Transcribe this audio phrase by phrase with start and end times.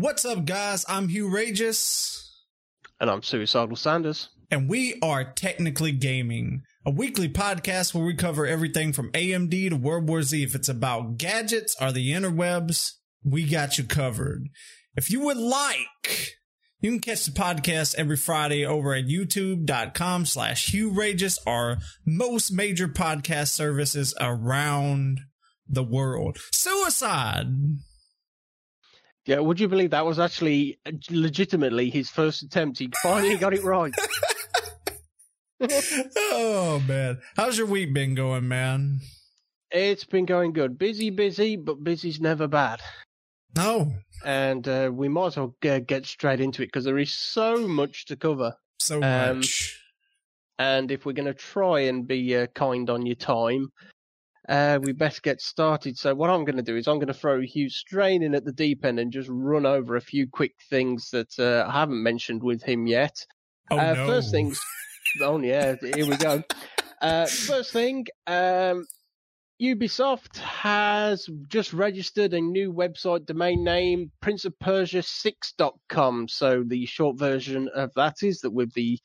[0.00, 0.86] What's up, guys?
[0.88, 2.26] I'm Hugh Rageous.
[2.98, 4.30] And I'm Suicidal Sanders.
[4.50, 9.76] And we are Technically Gaming, a weekly podcast where we cover everything from AMD to
[9.76, 10.42] World War Z.
[10.42, 12.92] If it's about gadgets or the interwebs,
[13.22, 14.48] we got you covered.
[14.96, 16.38] If you would like,
[16.80, 22.50] you can catch the podcast every Friday over at youtube.com slash Hugh Rageous or most
[22.50, 25.20] major podcast services around
[25.68, 26.38] the world.
[26.54, 27.48] Suicide.
[29.30, 32.80] Yeah, would you believe that was actually uh, legitimately his first attempt?
[32.80, 33.94] He finally got it right.
[36.16, 38.98] oh man, how's your week been going, man?
[39.70, 40.76] It's been going good.
[40.76, 42.80] Busy, busy, but busy's never bad.
[43.54, 43.92] No,
[44.24, 47.68] and uh, we might as well get, get straight into it because there is so
[47.68, 48.56] much to cover.
[48.80, 49.80] So um, much.
[50.58, 53.68] And if we're going to try and be uh, kind on your time,
[54.50, 55.96] uh, we best get started.
[55.96, 58.44] So what I'm going to do is I'm going to throw Hugh Strain in at
[58.44, 62.02] the deep end and just run over a few quick things that uh, I haven't
[62.02, 63.24] mentioned with him yet.
[63.70, 64.08] Oh, uh, no.
[64.08, 64.60] First things,
[65.22, 66.42] oh yeah, here we go.
[67.00, 68.84] Uh, first thing, um,
[69.62, 76.26] Ubisoft has just registered a new website domain name, princeofpersia6.com.
[76.26, 78.98] So the short version of that is that with the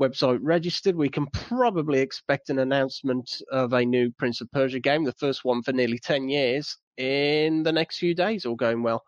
[0.00, 5.04] website registered, we can probably expect an announcement of a new Prince of Persia game,
[5.04, 9.02] the first one for nearly 10 years, in the next few days, all going well.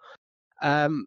[0.63, 1.07] Um,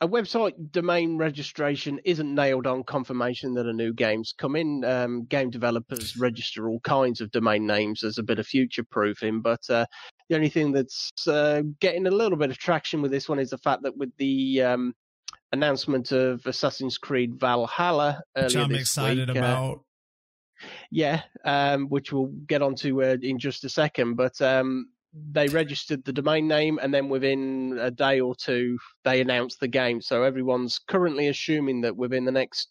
[0.00, 4.84] a website domain registration isn't nailed on confirmation that a new game's coming.
[4.84, 9.40] Um, game developers register all kinds of domain names as a bit of future proofing,
[9.40, 9.86] but uh,
[10.28, 13.50] the only thing that's uh, getting a little bit of traction with this one is
[13.50, 14.94] the fact that with the um,
[15.54, 19.76] announcement of Assassin's Creed Valhalla which I'm excited week, about.
[19.76, 19.78] Uh,
[20.90, 24.88] yeah, um, which we'll get onto uh, in just a second, but um,
[25.32, 29.68] they registered the domain name and then within a day or two they announced the
[29.68, 32.68] game so everyone's currently assuming that within the next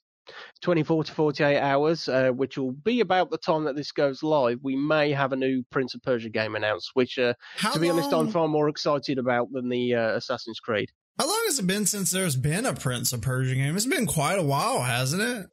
[0.61, 4.59] 24 to 48 hours uh, which will be about the time that this goes live
[4.61, 7.33] we may have a new prince of persia game announced which uh,
[7.71, 11.28] to be long, honest i'm far more excited about than the uh, assassin's creed how
[11.28, 13.75] long has it been since there's been a prince of persia game?
[13.75, 15.47] It's been quite a while hasn't it?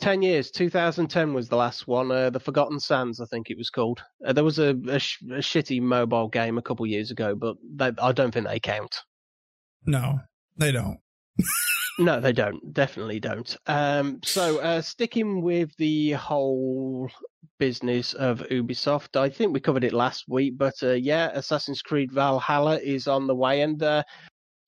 [0.00, 0.52] 10 years.
[0.52, 2.10] 2010 was the last one.
[2.12, 4.02] Uh, the forgotten sands i think it was called.
[4.24, 7.56] Uh, there was a, a, sh- a, shitty mobile game a couple years ago but
[7.74, 9.02] they, i don't think they count.
[9.86, 10.20] No
[10.56, 10.98] they don't.
[12.00, 12.72] No they don't.
[12.72, 13.56] Definitely don't.
[13.66, 17.10] Um, so uh, sticking with the whole
[17.58, 22.12] business of ubisoft i think we covered it last week but uh, yeah assassin's creed
[22.12, 24.02] valhalla is on the way and uh,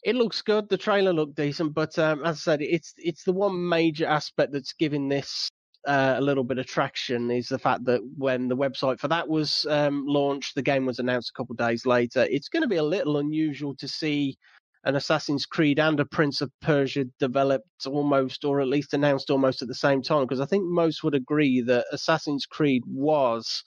[0.02, 0.68] it looks good.
[0.68, 4.52] The trailer looked decent, but um, as I said, it's it's the one major aspect
[4.52, 5.50] that's giving this
[5.86, 9.28] uh, a little bit of traction is the fact that when the website for that
[9.28, 12.26] was um, launched, the game was announced a couple of days later.
[12.30, 14.36] It's going to be a little unusual to see
[14.84, 19.60] an Assassin's Creed and a Prince of Persia developed almost, or at least announced almost
[19.60, 23.62] at the same time, because I think most would agree that Assassin's Creed was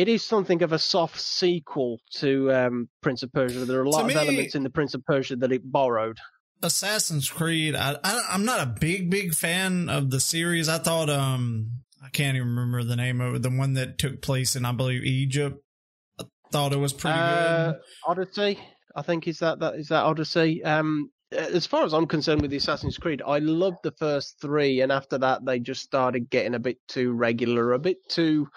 [0.00, 3.66] it is something of a soft sequel to um, Prince of Persia.
[3.66, 6.18] There are a lot me, of elements in the Prince of Persia that it borrowed.
[6.62, 7.76] Assassin's Creed.
[7.76, 10.70] I, I, am not a big, big fan of the series.
[10.70, 13.42] I thought, um, I can't even remember the name of it.
[13.42, 15.62] The one that took place in, I believe, Egypt.
[16.18, 17.80] I thought it was pretty uh, good.
[18.06, 18.58] Odyssey,
[18.96, 20.64] I think is that that is that Odyssey.
[20.64, 24.80] Um, as far as I'm concerned with the Assassin's Creed, I loved the first three,
[24.80, 28.48] and after that, they just started getting a bit too regular, a bit too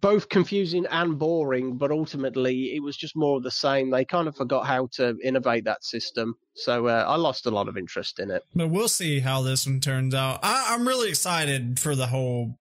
[0.00, 3.90] both confusing and boring, but ultimately it was just more of the same.
[3.90, 6.34] They kind of forgot how to innovate that system.
[6.54, 8.42] So uh, I lost a lot of interest in it.
[8.54, 10.40] But we'll see how this one turns out.
[10.42, 12.58] I, I'm really excited for the whole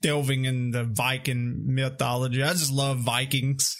[0.00, 2.42] delving in the Viking mythology.
[2.42, 3.76] I just love Vikings.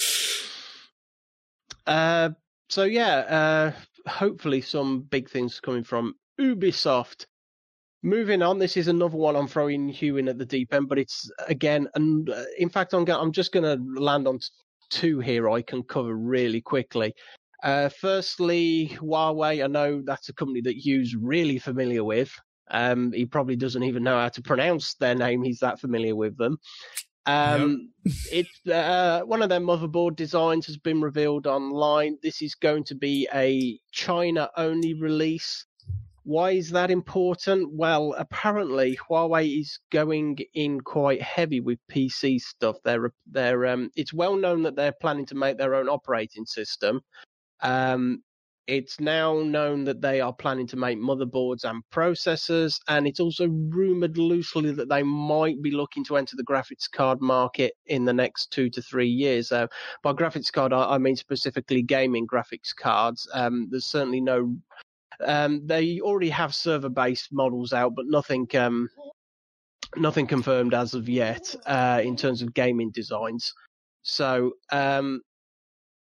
[1.86, 2.30] uh,
[2.68, 3.72] so yeah, uh,
[4.08, 7.26] hopefully some big things coming from Ubisoft.
[8.02, 10.98] Moving on, this is another one I'm throwing Hugh in at the deep end, but
[10.98, 14.38] it's again, and uh, in fact, I'm going, I'm just going to land on
[14.88, 15.50] two here.
[15.50, 17.14] I can cover really quickly.
[17.62, 19.62] Uh, firstly, Huawei.
[19.62, 22.32] I know that's a company that Hugh's really familiar with.
[22.70, 25.42] Um, he probably doesn't even know how to pronounce their name.
[25.42, 26.58] He's that familiar with them.
[27.26, 27.90] Um,
[28.32, 32.16] it's uh, one of their motherboard designs has been revealed online.
[32.22, 35.66] This is going to be a China only release.
[36.24, 37.72] Why is that important?
[37.72, 42.76] Well, apparently Huawei is going in quite heavy with PC stuff.
[42.84, 47.00] They're they're um, it's well known that they're planning to make their own operating system.
[47.62, 48.22] Um,
[48.66, 53.48] It's now known that they are planning to make motherboards and processors, and it's also
[53.48, 58.12] rumored loosely that they might be looking to enter the graphics card market in the
[58.12, 59.50] next two to three years.
[59.50, 59.66] Uh,
[60.04, 63.28] by graphics card, I, I, mean specifically gaming graphics cards.
[63.34, 64.56] Um, there's certainly no.
[65.24, 68.88] Um, they already have server-based models out, but nothing um,
[69.96, 73.52] nothing confirmed as of yet uh, in terms of gaming designs.
[74.02, 75.20] So um,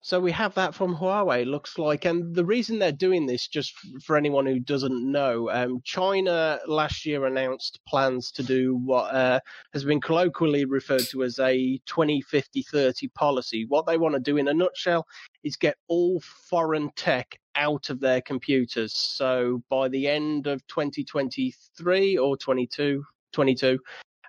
[0.02, 2.06] so we have that from Huawei, looks like.
[2.06, 7.06] And the reason they're doing this, just for anyone who doesn't know, um, China last
[7.06, 9.42] year announced plans to do what uh,
[9.74, 13.66] has been colloquially referred to as a 2050 30 policy.
[13.66, 15.06] What they want to do in a nutshell
[15.44, 18.94] is get all foreign tech out of their computers.
[18.94, 23.04] So by the end of 2023 or 22,
[23.34, 23.80] 22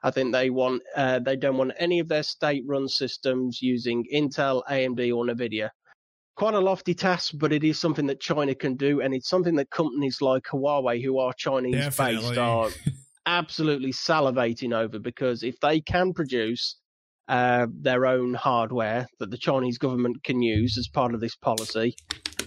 [0.02, 4.62] I think they want uh, they don't want any of their state-run systems using Intel,
[4.70, 5.70] AMD, or Nvidia.
[6.36, 9.56] Quite a lofty task, but it is something that China can do, and it's something
[9.56, 12.70] that companies like Huawei, who are Chinese-based, are
[13.26, 16.76] absolutely salivating over because if they can produce
[17.28, 21.94] uh, their own hardware that the Chinese government can use as part of this policy,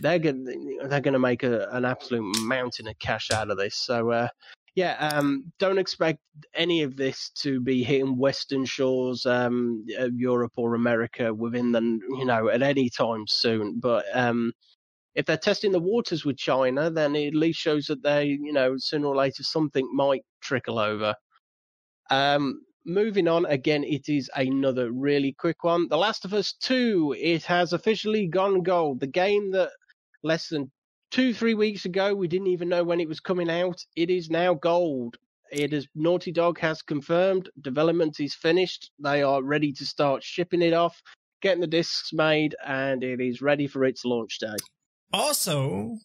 [0.02, 0.44] they're going
[0.86, 3.76] they're going to make a, an absolute mountain of cash out of this.
[3.76, 4.28] So uh,
[4.76, 6.20] yeah, um, don't expect
[6.56, 9.86] any of this to be hitting Western shores, um,
[10.16, 11.82] Europe or America within the,
[12.18, 13.80] you know, at any time soon.
[13.80, 14.52] But um,
[15.14, 18.52] if they're testing the waters with China, then it at least shows that they, you
[18.52, 21.14] know, sooner or later something might trickle over.
[22.10, 25.88] Um, moving on, again, it is another really quick one.
[25.88, 29.00] The Last of Us 2, it has officially gone gold.
[29.00, 29.70] The game that
[30.24, 30.72] less than
[31.12, 33.80] two, three weeks ago, we didn't even know when it was coming out.
[33.96, 35.18] It is now gold.
[35.52, 38.90] It is Naughty Dog has confirmed development is finished.
[39.00, 41.00] They are ready to start shipping it off,
[41.42, 44.56] getting the discs made, and it is ready for its launch day.
[45.12, 46.00] Also,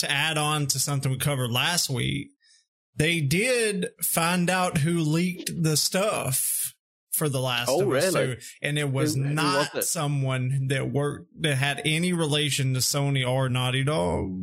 [0.00, 2.28] to add on to something we covered last week,
[2.94, 6.74] they did find out who leaked the stuff
[7.18, 8.36] for the last oh, of Us really?
[8.36, 12.72] Two, and it was who, not who was someone that worked that had any relation
[12.74, 14.42] to Sony or Naughty Dog.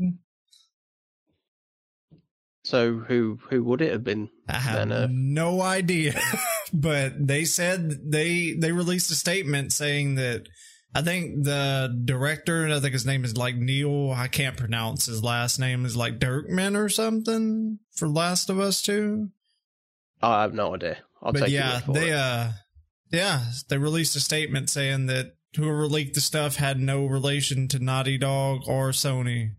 [2.64, 4.30] So who who would it have been?
[4.50, 5.08] I have then, uh...
[5.10, 6.20] no idea,
[6.74, 10.48] but they said they they released a statement saying that
[10.96, 14.12] I think the director, I think his name is like Neil.
[14.12, 18.82] I can't pronounce his last name is like Dirkman or something for Last of Us
[18.82, 19.30] Two.
[20.22, 20.98] I have no idea.
[21.22, 22.16] I'll but yeah, they it.
[22.16, 22.50] uh
[23.12, 27.80] yeah, they released a statement saying that whoever leaked the stuff had no relation to
[27.80, 29.52] Naughty Dog or Sony.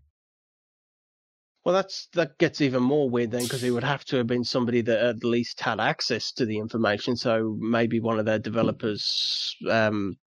[1.65, 4.45] Well, that's that gets even more weird then, because it would have to have been
[4.45, 7.17] somebody that at least had access to the information.
[7.17, 10.17] So maybe one of their developers um,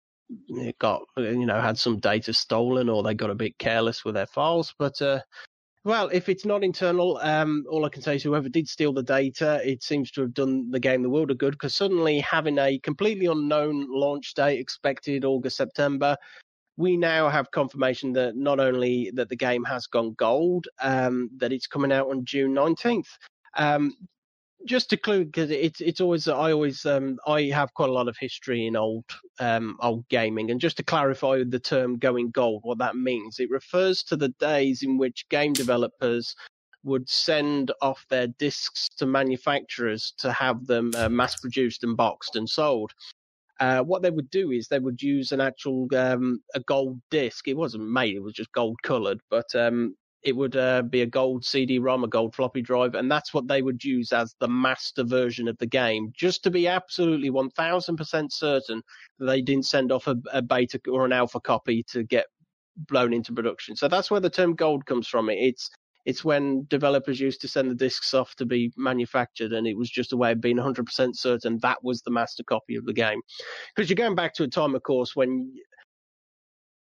[0.79, 4.27] got you know had some data stolen, or they got a bit careless with their
[4.27, 4.75] files.
[4.79, 5.21] But uh,
[5.85, 9.03] well, if it's not internal, um, all I can say is whoever did steal the
[9.03, 12.59] data, it seems to have done the game the world of good because suddenly having
[12.59, 16.17] a completely unknown launch date expected August, September,
[16.77, 21.53] we now have confirmation that not only that the game has gone gold, um, that
[21.53, 23.09] it's coming out on June 19th.
[23.57, 23.95] Um,
[24.67, 28.09] just to clue, because it's it's always I always um, I have quite a lot
[28.09, 29.05] of history in old
[29.39, 33.51] um, old gaming, and just to clarify the term "going gold," what that means, it
[33.51, 36.35] refers to the days in which game developers
[36.83, 42.37] would send off their discs to manufacturers to have them uh, mass produced and boxed
[42.37, 42.93] and sold.
[43.61, 47.49] Uh, what they would do is they would use an actual um, a gold disc.
[47.49, 51.07] It wasn't made; it was just gold coloured, but um, it would uh, be a
[51.07, 55.03] gold CD-ROM, a gold floppy drive, and that's what they would use as the master
[55.03, 58.83] version of the game, just to be absolutely 1000% certain
[59.19, 62.27] that they didn't send off a, a, beta or an alpha copy to get
[62.77, 63.77] blown into production.
[63.77, 65.31] So that's where the term gold comes from.
[65.31, 65.71] It's
[66.07, 69.91] it's when developers used to send the discs off to be manufactured, and it was
[69.91, 73.21] just a way of being 100% certain that was the master copy of the game.
[73.75, 75.53] Because you're going back to a time, of course, when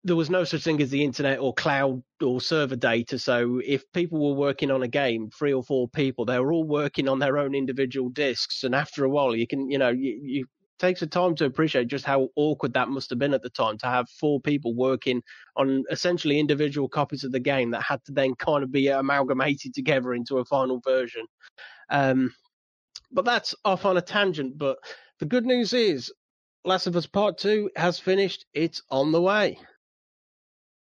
[0.06, 3.18] there was no such thing as the internet or cloud or server data.
[3.18, 6.64] So if people were working on a game, three or four people, they were all
[6.64, 8.64] working on their own individual discs.
[8.64, 10.46] And after a while, you can, you know, you, you
[10.78, 13.80] take some time to appreciate just how awkward that must have been at the time
[13.80, 15.24] to have four people working
[15.56, 19.74] on essentially individual copies of the game that had to then kind of be amalgamated
[19.74, 21.26] together into a final version.
[21.90, 22.32] Um,
[23.12, 24.56] but that's off on a tangent.
[24.56, 24.78] But
[25.18, 26.14] the good news is
[26.64, 28.46] Last of Us Part 2 has finished.
[28.54, 29.58] It's on the way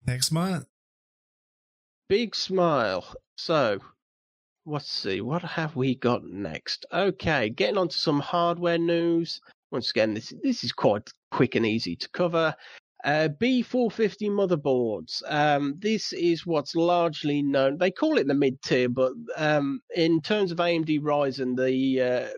[0.07, 0.65] next month.
[2.09, 3.05] Big smile.
[3.37, 3.79] So,
[4.65, 6.85] let's see, what have we got next?
[6.91, 9.41] Okay, getting on to some hardware news.
[9.71, 12.55] Once again, this this is quite quick and easy to cover.
[13.03, 15.21] Uh, B450 motherboards.
[15.27, 17.77] Um, this is what's largely known.
[17.77, 22.29] They call it the mid tier, but um, in terms of AMD Ryzen, the uh,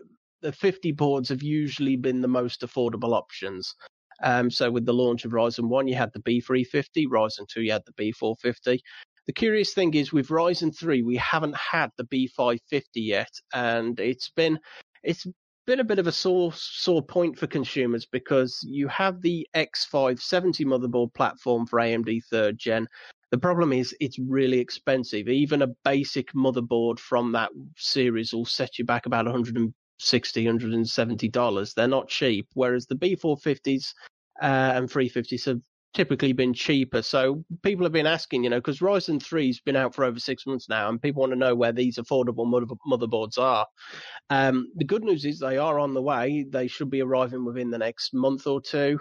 [0.42, 3.74] the 50 boards have usually been the most affordable options.
[4.22, 7.72] Um, so with the launch of Ryzen 1, you had the B350, Ryzen 2, you
[7.72, 8.78] had the B450.
[9.26, 14.30] The curious thing is with Ryzen 3, we haven't had the B550 yet, and it's
[14.30, 14.58] been
[15.02, 15.26] it's
[15.66, 20.66] been a bit of a sore sore point for consumers because you have the X570
[20.66, 22.88] motherboard platform for AMD third gen.
[23.30, 25.28] The problem is it's really expensive.
[25.28, 29.28] Even a basic motherboard from that series will set you back about
[30.00, 31.74] 160 $170.
[31.74, 32.48] They're not cheap.
[32.54, 33.94] Whereas the B450s
[34.42, 35.60] uh, and 350s have
[35.92, 37.02] typically been cheaper.
[37.02, 40.46] So people have been asking, you know, because Ryzen 3's been out for over six
[40.46, 43.66] months now, and people want to know where these affordable mother- motherboards are.
[44.30, 46.46] Um, the good news is they are on the way.
[46.48, 48.98] They should be arriving within the next month or two.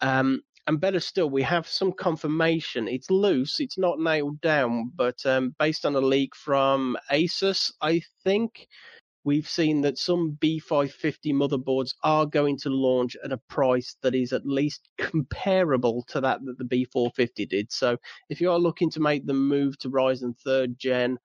[0.00, 2.88] Um, and better still, we have some confirmation.
[2.88, 8.02] It's loose, it's not nailed down, but um, based on a leak from Asus, I
[8.22, 8.68] think
[9.28, 14.32] we've seen that some B550 motherboards are going to launch at a price that is
[14.32, 17.70] at least comparable to that that the B450 did.
[17.70, 17.98] So
[18.30, 21.18] if you are looking to make the move to Ryzen third gen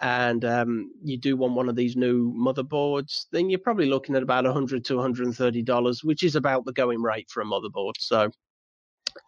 [0.00, 4.24] and um, you do want one of these new motherboards, then you're probably looking at
[4.24, 7.94] about 100 to 130 dollars, which is about the going rate for a motherboard.
[8.00, 8.32] So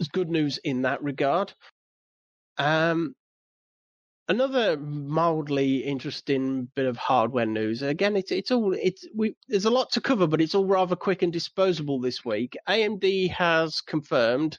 [0.00, 1.54] it's good news in that regard.
[2.59, 3.14] Um,
[4.28, 7.83] another mildly interesting bit of hardware news.
[7.83, 10.97] Again, it's it's all it's we there's a lot to cover, but it's all rather
[10.97, 12.56] quick and disposable this week.
[12.68, 14.59] AMD has confirmed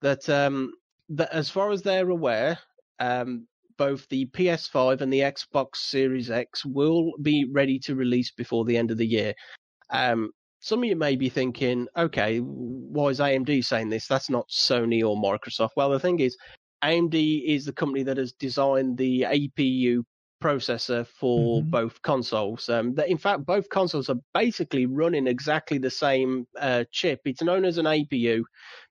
[0.00, 0.72] that um,
[1.10, 2.58] that as far as they're aware,
[2.98, 8.64] um, both the PS5 and the Xbox Series X will be ready to release before
[8.64, 9.34] the end of the year.
[9.90, 10.30] Um,
[10.60, 14.08] some of you may be thinking, okay, why is AMD saying this?
[14.08, 15.70] That's not Sony or Microsoft.
[15.76, 16.36] Well, the thing is,
[16.82, 20.04] AMD is the company that has designed the APU
[20.42, 21.70] processor for mm-hmm.
[21.70, 22.68] both consoles.
[22.68, 27.20] Um, that in fact, both consoles are basically running exactly the same uh, chip.
[27.24, 28.42] It's known as an APU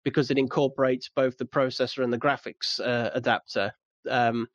[0.04, 3.72] because it incorporates both the processor and the graphics uh, adapter.
[4.10, 4.48] Um,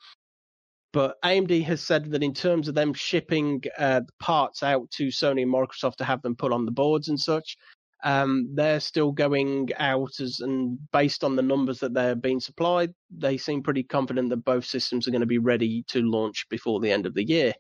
[0.93, 5.43] but AMD has said that in terms of them shipping uh, parts out to Sony
[5.43, 7.57] and Microsoft to have them put on the boards and such,
[8.03, 12.93] um, they're still going out as and based on the numbers that they're being supplied,
[13.17, 16.81] they seem pretty confident that both systems are going to be ready to launch before
[16.81, 17.55] the end of the year.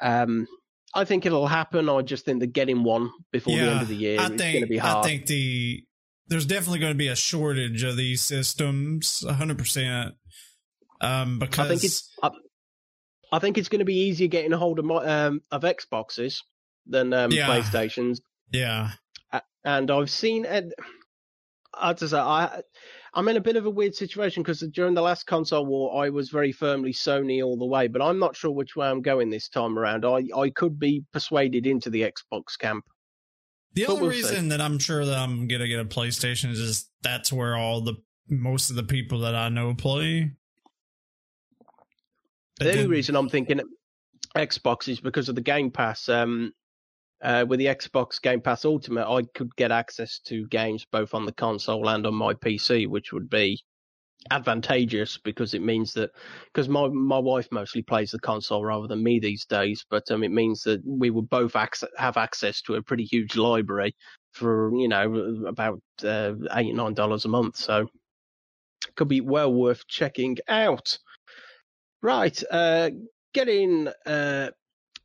[0.00, 0.46] Um,
[0.94, 1.88] I think it'll happen.
[1.88, 4.28] I just think that getting one before yeah, the end of the year I is
[4.30, 5.04] think, going to be hard.
[5.04, 5.82] I think the
[6.28, 9.58] there's definitely going to be a shortage of these systems, 100.
[9.58, 10.14] percent
[11.00, 12.30] um, because I think it's I,
[13.32, 16.38] I, think it's going to be easier getting a hold of my, um, of Xboxes
[16.86, 17.48] than um, yeah.
[17.48, 18.18] PlayStations.
[18.52, 18.90] Yeah,
[19.64, 20.72] and I've seen it.
[21.74, 22.62] I just say I.
[23.14, 26.08] I'm in a bit of a weird situation because during the last console war, I
[26.08, 29.28] was very firmly Sony all the way, but I'm not sure which way I'm going
[29.28, 30.06] this time around.
[30.06, 32.86] I, I could be persuaded into the Xbox camp.
[33.74, 34.48] The only we'll reason see.
[34.48, 37.96] that I'm sure that I'm gonna get a PlayStation is just that's where all the
[38.28, 40.30] most of the people that I know play.
[42.58, 43.60] But the only reason I'm thinking
[44.36, 46.08] Xbox is because of the Game Pass.
[46.08, 46.52] Um,
[47.22, 51.24] uh, with the Xbox Game Pass Ultimate, I could get access to games both on
[51.26, 53.62] the console and on my PC, which would be
[54.30, 56.10] advantageous because it means that
[56.52, 60.22] because my my wife mostly plays the console rather than me these days, but um,
[60.22, 63.94] it means that we would both ac- have access to a pretty huge library
[64.32, 67.56] for you know about uh, eight nine dollars a month.
[67.56, 67.88] So
[68.88, 70.98] it could be well worth checking out.
[72.02, 72.90] Right, uh,
[73.32, 74.50] getting uh,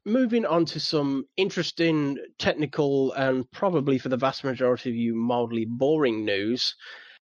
[0.07, 5.65] moving on to some interesting technical and probably for the vast majority of you mildly
[5.65, 6.73] boring news.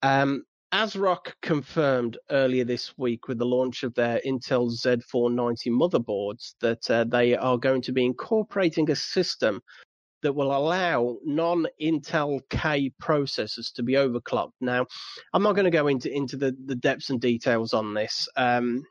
[0.02, 6.90] Um, ASRock confirmed earlier this week with the launch of their Intel Z490 motherboards that
[6.90, 9.62] uh, they are going to be incorporating a system
[10.24, 14.54] that will allow non-Intel K processors to be overclocked.
[14.62, 14.86] Now,
[15.34, 18.30] I'm not going to go into into the, the depths and details on this.
[18.38, 18.86] Um,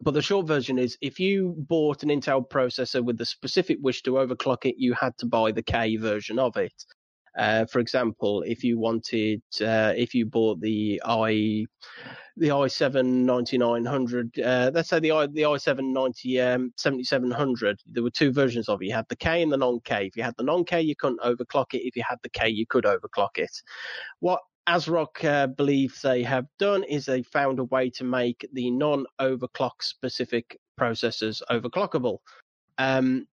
[0.00, 4.02] but the short version is if you bought an Intel processor with the specific wish
[4.02, 6.84] to overclock it, you had to buy the K version of it.
[7.36, 11.64] Uh, for example, if you wanted, uh, if you bought the i,
[12.36, 18.10] the i7 9900, uh, let's say the i the i7 90 um, 7700, there were
[18.10, 18.86] two versions of it.
[18.86, 20.06] You had the K and the non-K.
[20.06, 21.86] If you had the non-K, you couldn't overclock it.
[21.86, 23.62] If you had the K, you could overclock it.
[24.18, 28.70] What ASRock uh, believes they have done is they found a way to make the
[28.70, 32.18] non-overclock specific processors overclockable.
[32.76, 33.26] Um,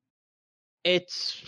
[0.85, 1.43] it's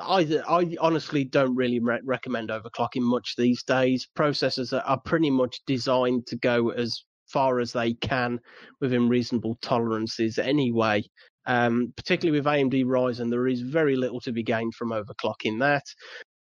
[0.00, 4.06] I I honestly don't really re- recommend overclocking much these days.
[4.16, 8.38] Processors are, are pretty much designed to go as far as they can
[8.80, 11.02] within reasonable tolerances anyway.
[11.46, 15.82] Um, particularly with AMD Ryzen, there is very little to be gained from overclocking that.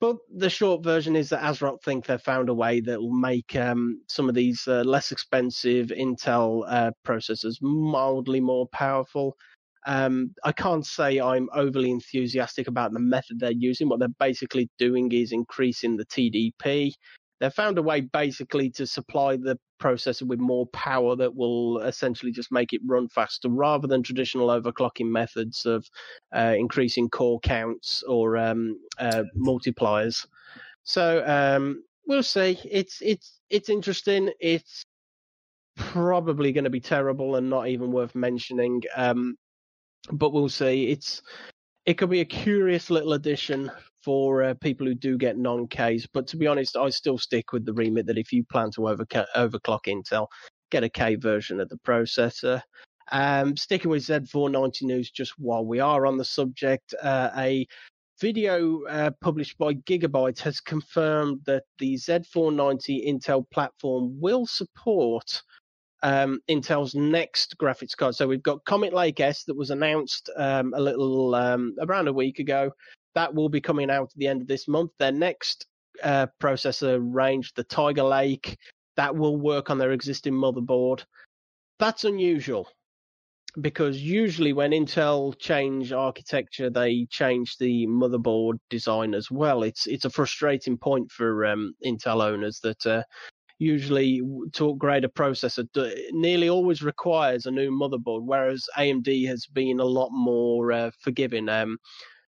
[0.00, 3.56] But the short version is that ASRock think they've found a way that will make
[3.56, 9.36] um, some of these uh, less expensive Intel uh, processors mildly more powerful.
[9.86, 13.88] Um, I can't say I'm overly enthusiastic about the method they're using.
[13.88, 16.92] What they're basically doing is increasing the TDP
[17.40, 22.32] they've found a way basically to supply the processor with more power that will essentially
[22.32, 25.86] just make it run faster rather than traditional overclocking methods of
[26.34, 30.26] uh, increasing core counts or um, uh, multipliers.
[30.84, 32.58] So um, we'll see.
[32.64, 34.30] It's it's it's interesting.
[34.40, 34.82] It's
[35.76, 38.82] probably going to be terrible and not even worth mentioning.
[38.96, 39.36] Um,
[40.10, 40.88] but we'll see.
[40.88, 41.22] It's
[41.86, 43.70] it could be a curious little addition
[44.04, 46.06] for uh, people who do get non-Ks.
[46.12, 48.88] But to be honest, I still stick with the remit that if you plan to
[48.88, 49.04] over-
[49.36, 50.26] overclock Intel,
[50.70, 52.62] get a K version of the processor.
[53.10, 57.66] Um, sticking with Z490 news, just while we are on the subject, uh, a
[58.20, 65.42] video uh, published by Gigabyte has confirmed that the Z490 Intel platform will support
[66.02, 68.14] um, Intel's next graphics card.
[68.14, 72.12] So we've got Comet Lake S that was announced um, a little um, around a
[72.12, 72.72] week ago.
[73.14, 74.90] That will be coming out at the end of this month.
[74.98, 75.66] Their next
[76.02, 78.56] uh, processor range, the Tiger Lake,
[78.96, 81.04] that will work on their existing motherboard.
[81.78, 82.68] That's unusual
[83.60, 89.62] because usually when Intel change architecture, they change the motherboard design as well.
[89.62, 93.02] It's it's a frustrating point for um, Intel owners that uh,
[93.58, 94.22] usually
[94.52, 95.66] to upgrade a processor
[96.12, 101.48] nearly always requires a new motherboard, whereas AMD has been a lot more uh, forgiving.
[101.48, 101.78] Um,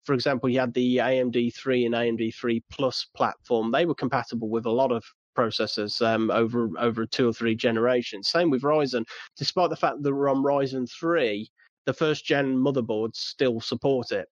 [0.03, 3.71] for example, you had the AM3 and AM3 Plus platform.
[3.71, 5.03] They were compatible with a lot of
[5.37, 8.29] processors um, over over two or three generations.
[8.29, 9.05] Same with Ryzen.
[9.37, 11.47] Despite the fact that we're on Ryzen 3,
[11.85, 14.27] the first gen motherboards still support it.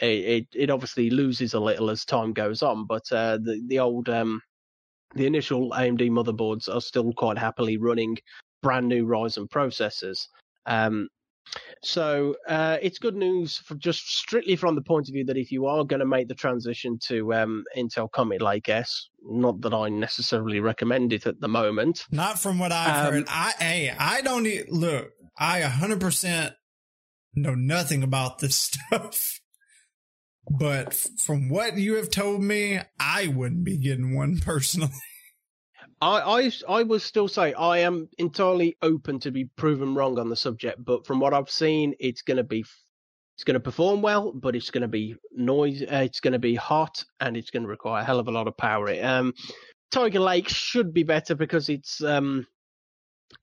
[0.00, 3.78] It, it, it obviously loses a little as time goes on, but uh, the the
[3.78, 4.40] old um,
[5.14, 8.16] the initial AMD motherboards are still quite happily running
[8.62, 10.26] brand new Ryzen processors.
[10.66, 11.08] Um,
[11.82, 15.50] so uh, it's good news for just strictly from the point of view that if
[15.50, 19.74] you are going to make the transition to um, Intel Comet Lake S, not that
[19.74, 22.06] I necessarily recommend it at the moment.
[22.10, 23.24] Not from what I've um, heard.
[23.28, 25.10] I hey, I don't need, look.
[25.38, 26.52] I 100%
[27.34, 28.58] know nothing about this
[28.90, 29.40] stuff.
[30.50, 34.90] But from what you have told me, I wouldn't be getting one personally.
[36.02, 40.28] I, I, I will still say I am entirely open to be proven wrong on
[40.28, 42.64] the subject, but from what I've seen, it's going to be
[43.36, 46.40] it's going to perform well, but it's going to be noise, uh, it's going to
[46.40, 48.92] be hot, and it's going to require a hell of a lot of power.
[49.00, 49.32] Um,
[49.92, 52.46] Tiger Lake should be better because it's um,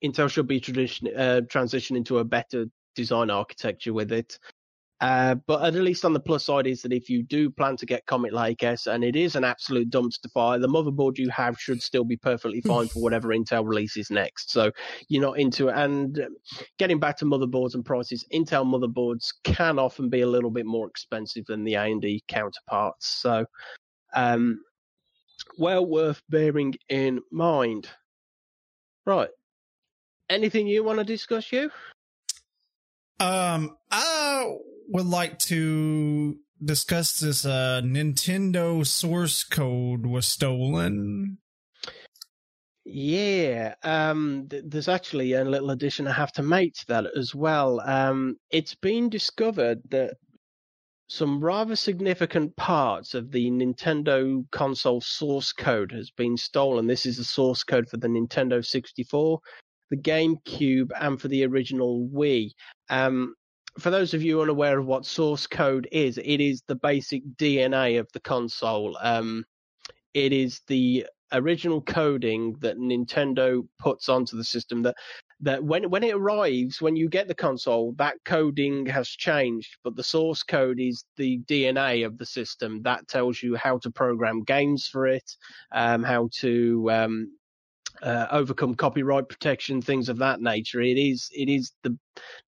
[0.04, 4.38] Intel should be tradition uh, transition into a better design architecture with it.
[5.00, 7.86] Uh, but at least on the plus side is that if you do plan to
[7.86, 11.58] get Comet Lake S and it is an absolute dumpster fire, the motherboard you have
[11.58, 14.50] should still be perfectly fine for whatever Intel releases next.
[14.50, 14.70] So
[15.08, 15.74] you're not into it.
[15.76, 16.20] And
[16.78, 20.86] getting back to motherboards and prices, Intel motherboards can often be a little bit more
[20.86, 23.06] expensive than the AMD counterparts.
[23.06, 23.46] So,
[24.14, 24.60] um,
[25.56, 27.88] well worth bearing in mind.
[29.06, 29.30] Right.
[30.28, 31.70] Anything you want to discuss, you?
[33.18, 34.56] Um, I
[34.90, 41.38] would like to discuss this uh, Nintendo source code was stolen.
[42.84, 47.34] Yeah, um, th- there's actually a little addition I have to make to that as
[47.34, 47.80] well.
[47.80, 50.14] Um, it's been discovered that
[51.08, 56.86] some rather significant parts of the Nintendo console source code has been stolen.
[56.86, 59.40] This is the source code for the Nintendo 64,
[59.90, 62.50] the GameCube, and for the original Wii.
[62.88, 63.34] Um,
[63.80, 67.98] for those of you unaware of what source code is, it is the basic DNA
[67.98, 68.96] of the console.
[69.00, 69.44] Um,
[70.14, 74.96] it is the original coding that Nintendo puts onto the system that
[75.42, 79.96] that when when it arrives, when you get the console, that coding has changed, but
[79.96, 84.42] the source code is the DNA of the system that tells you how to program
[84.42, 85.36] games for it,
[85.72, 87.32] um, how to um,
[88.02, 90.80] uh, overcome copyright protection, things of that nature.
[90.80, 91.98] It is it is the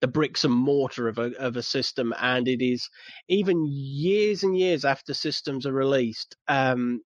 [0.01, 2.89] the bricks and mortar of a of a system, and it is
[3.29, 6.35] even years and years after systems are released.
[6.47, 7.01] Um,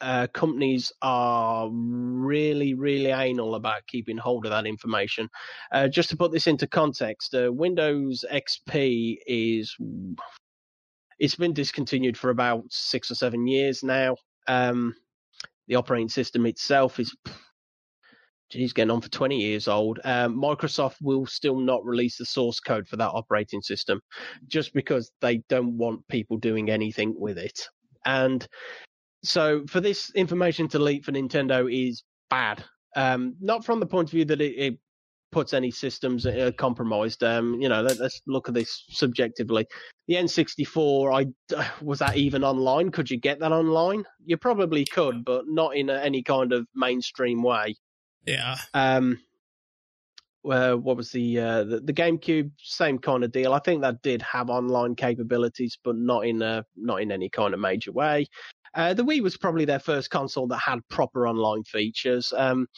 [0.00, 5.28] uh, companies are really, really anal about keeping hold of that information.
[5.72, 9.76] Uh, just to put this into context, uh, Windows XP is
[11.18, 14.16] It's been discontinued for about six or seven years now.
[14.46, 14.94] Um,
[15.68, 17.14] the operating system itself is,
[18.50, 20.00] geez, getting on for 20 years old.
[20.04, 24.00] Um, Microsoft will still not release the source code for that operating system
[24.46, 27.68] just because they don't want people doing anything with it.
[28.06, 28.46] And
[29.22, 32.64] so for this information to leak for Nintendo is bad.
[32.96, 34.78] Um, not from the point of view that it, it
[35.30, 37.22] puts any systems uh, compromised.
[37.22, 39.66] Um, you know, let, us look at this subjectively.
[40.06, 42.90] The N64, I was that even online?
[42.90, 44.04] Could you get that online?
[44.24, 47.76] You probably could, but not in a, any kind of mainstream way.
[48.28, 48.56] Yeah.
[48.74, 49.20] Um.
[50.44, 52.50] Well, what was the, uh, the the GameCube?
[52.58, 53.52] Same kind of deal.
[53.52, 57.54] I think that did have online capabilities, but not in a not in any kind
[57.54, 58.26] of major way.
[58.74, 62.32] Uh, the Wii was probably their first console that had proper online features.
[62.36, 62.68] Um,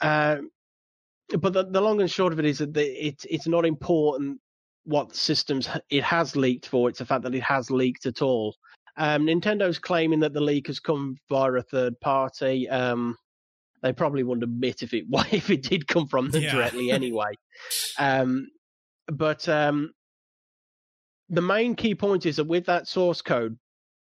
[0.00, 0.38] uh,
[1.38, 4.38] but the, the long and short of it is that the, it, it's not important
[4.84, 6.88] what systems it has leaked for.
[6.88, 8.54] It's the fact that it has leaked at all.
[8.96, 12.68] Um, Nintendo's claiming that the leak has come via a third party.
[12.68, 13.16] Um,
[13.86, 16.52] they probably wouldn't admit if it if it did come from them yeah.
[16.52, 17.32] directly anyway.
[17.98, 18.48] Um,
[19.08, 19.92] but um,
[21.30, 23.56] the main key point is that with that source code,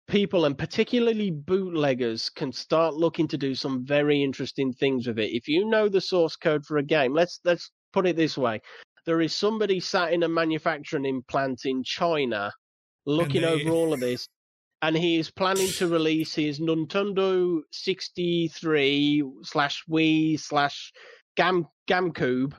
[0.09, 5.31] people and particularly bootleggers can start looking to do some very interesting things with it.
[5.35, 8.61] If you know the source code for a game, let's let's put it this way.
[9.07, 12.53] There is somebody sat in a manufacturing plant in China
[13.07, 13.47] looking they...
[13.47, 14.29] over all of this
[14.85, 20.93] and he is planning to release his Nintendo 63 slash Wii slash
[21.39, 22.53] Gam GameCube,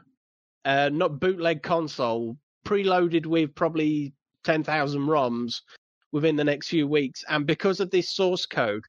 [0.65, 2.35] uh, not bootleg console,
[2.65, 5.61] preloaded with probably 10,000 ROMs
[6.11, 7.23] within the next few weeks.
[7.29, 8.81] And because of this source code,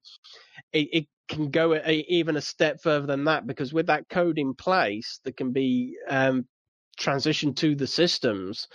[0.72, 4.38] it, it can go a, even a step further than that because with that code
[4.38, 6.46] in place that can be um,
[6.98, 8.66] transitioned to the systems,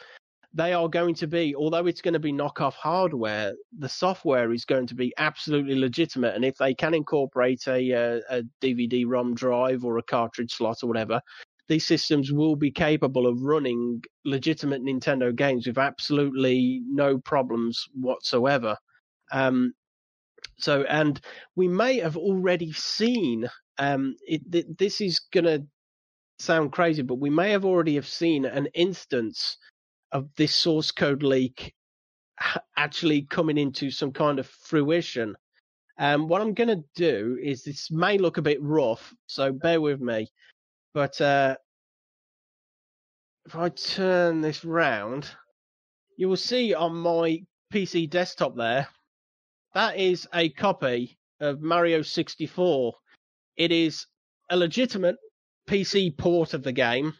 [0.53, 4.65] they are going to be, although it's going to be knockoff hardware, the software is
[4.65, 6.35] going to be absolutely legitimate.
[6.35, 10.83] And if they can incorporate a, a, a DVD ROM drive or a cartridge slot
[10.83, 11.21] or whatever,
[11.69, 18.75] these systems will be capable of running legitimate Nintendo games with absolutely no problems whatsoever.
[19.31, 19.73] Um,
[20.57, 21.19] so, and
[21.55, 25.65] we may have already seen um, it, this is going to
[26.39, 29.57] sound crazy, but we may have already have seen an instance
[30.11, 31.73] of this source code leak
[32.77, 35.35] actually coming into some kind of fruition.
[35.97, 39.79] Um, what I'm going to do is this may look a bit rough, so bear
[39.79, 40.27] with me.
[40.93, 41.57] But uh,
[43.45, 45.29] if I turn this round,
[46.17, 47.43] you will see on my
[47.73, 48.87] PC desktop there,
[49.73, 52.93] that is a copy of Mario 64.
[53.57, 54.05] It is
[54.49, 55.15] a legitimate
[55.69, 57.13] PC port of the game.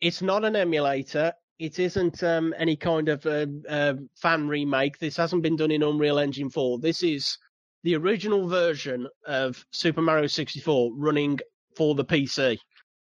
[0.00, 1.32] It's not an emulator.
[1.58, 4.98] It isn't um, any kind of uh, uh, fan remake.
[4.98, 6.78] This hasn't been done in Unreal Engine 4.
[6.78, 7.36] This is
[7.82, 11.40] the original version of Super Mario 64 running
[11.76, 12.58] for the PC.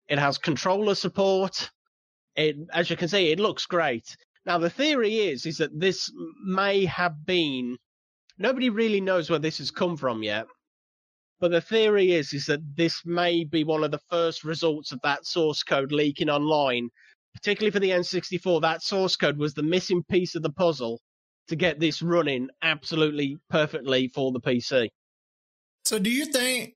[0.09, 1.71] It has controller support.
[2.37, 4.17] It, as you can see, it looks great.
[4.45, 6.13] Now the theory is, is that this
[6.45, 7.79] may have been,
[8.39, 10.47] nobody really knows where this has come from yet.
[11.39, 15.01] But the theory is, is that this may be one of the first results of
[15.03, 16.89] that source code leaking online,
[17.35, 18.63] particularly for the N64.
[18.63, 21.01] That source code was the missing piece of the puzzle
[21.49, 24.89] to get this running absolutely perfectly for the PC.
[25.85, 26.75] So do you think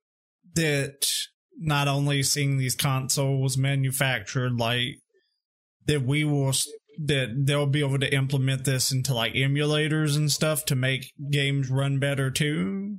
[0.54, 1.10] that
[1.58, 4.98] not only seeing these consoles manufactured like
[5.86, 6.52] that we will
[7.02, 11.70] that they'll be able to implement this into like emulators and stuff to make games
[11.70, 12.98] run better too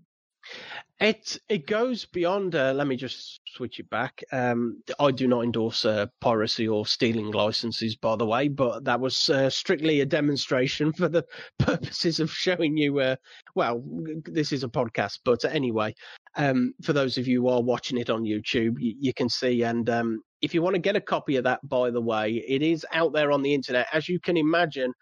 [1.02, 2.54] it it goes beyond.
[2.54, 4.24] Uh, let me just switch it back.
[4.32, 9.00] Um, I do not endorse uh, piracy or stealing licenses, by the way, but that
[9.00, 11.26] was uh, strictly a demonstration for the
[11.58, 13.00] purposes of showing you.
[13.00, 13.16] Uh,
[13.56, 13.84] well,
[14.26, 15.96] this is a podcast, but anyway,
[16.38, 19.64] um, for those of you who are watching it on YouTube, you, you can see.
[19.64, 22.62] And um, if you want to get a copy of that, by the way, it
[22.62, 24.94] is out there on the internet, as you can imagine.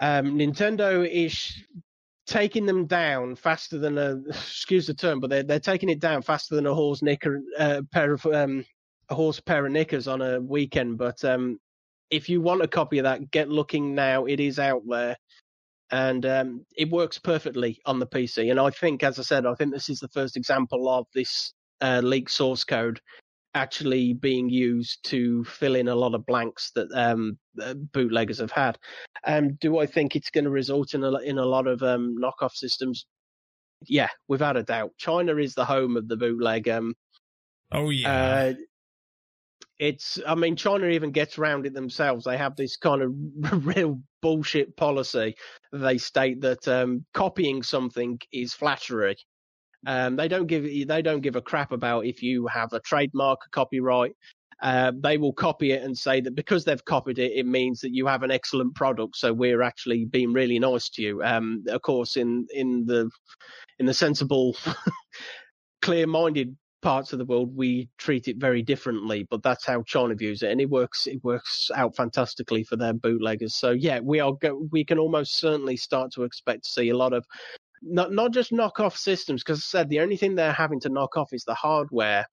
[0.00, 1.52] Um, Nintendo is
[2.26, 6.22] taking them down faster than a excuse the term, but they're they're taking it down
[6.22, 8.64] faster than a horse knicker uh, pair of um,
[9.08, 10.98] a horse pair of knickers on a weekend.
[10.98, 11.58] But um,
[12.10, 14.26] if you want a copy of that, get looking now.
[14.26, 15.16] It is out there,
[15.90, 18.50] and um, it works perfectly on the PC.
[18.50, 21.52] And I think, as I said, I think this is the first example of this
[21.80, 23.00] uh, leak source code
[23.54, 27.38] actually being used to fill in a lot of blanks that um,
[27.92, 28.78] bootleggers have had.
[29.26, 32.16] Um, do I think it's going to result in a in a lot of um,
[32.20, 33.06] knockoff systems?
[33.86, 34.92] Yeah, without a doubt.
[34.96, 36.68] China is the home of the bootleg.
[36.68, 36.94] Um,
[37.72, 38.10] oh yeah.
[38.10, 38.54] Uh,
[39.78, 40.18] it's.
[40.26, 42.24] I mean, China even gets around it themselves.
[42.24, 45.34] They have this kind of real bullshit policy.
[45.72, 49.16] They state that um, copying something is flattery.
[49.86, 53.40] Um, they don't give they don't give a crap about if you have a trademark,
[53.46, 54.12] a copyright.
[54.62, 57.92] Uh, they will copy it and say that because they've copied it, it means that
[57.92, 59.16] you have an excellent product.
[59.16, 61.22] So we're actually being really nice to you.
[61.24, 63.10] Um, of course, in in the
[63.80, 64.56] in the sensible,
[65.82, 69.26] clear-minded parts of the world, we treat it very differently.
[69.28, 71.08] But that's how China views it, and it works.
[71.08, 73.56] It works out fantastically for their bootleggers.
[73.56, 76.96] So yeah, we are go- we can almost certainly start to expect to see a
[76.96, 77.24] lot of
[77.82, 80.88] not not just knock off systems because I said the only thing they're having to
[80.88, 82.26] knock off is the hardware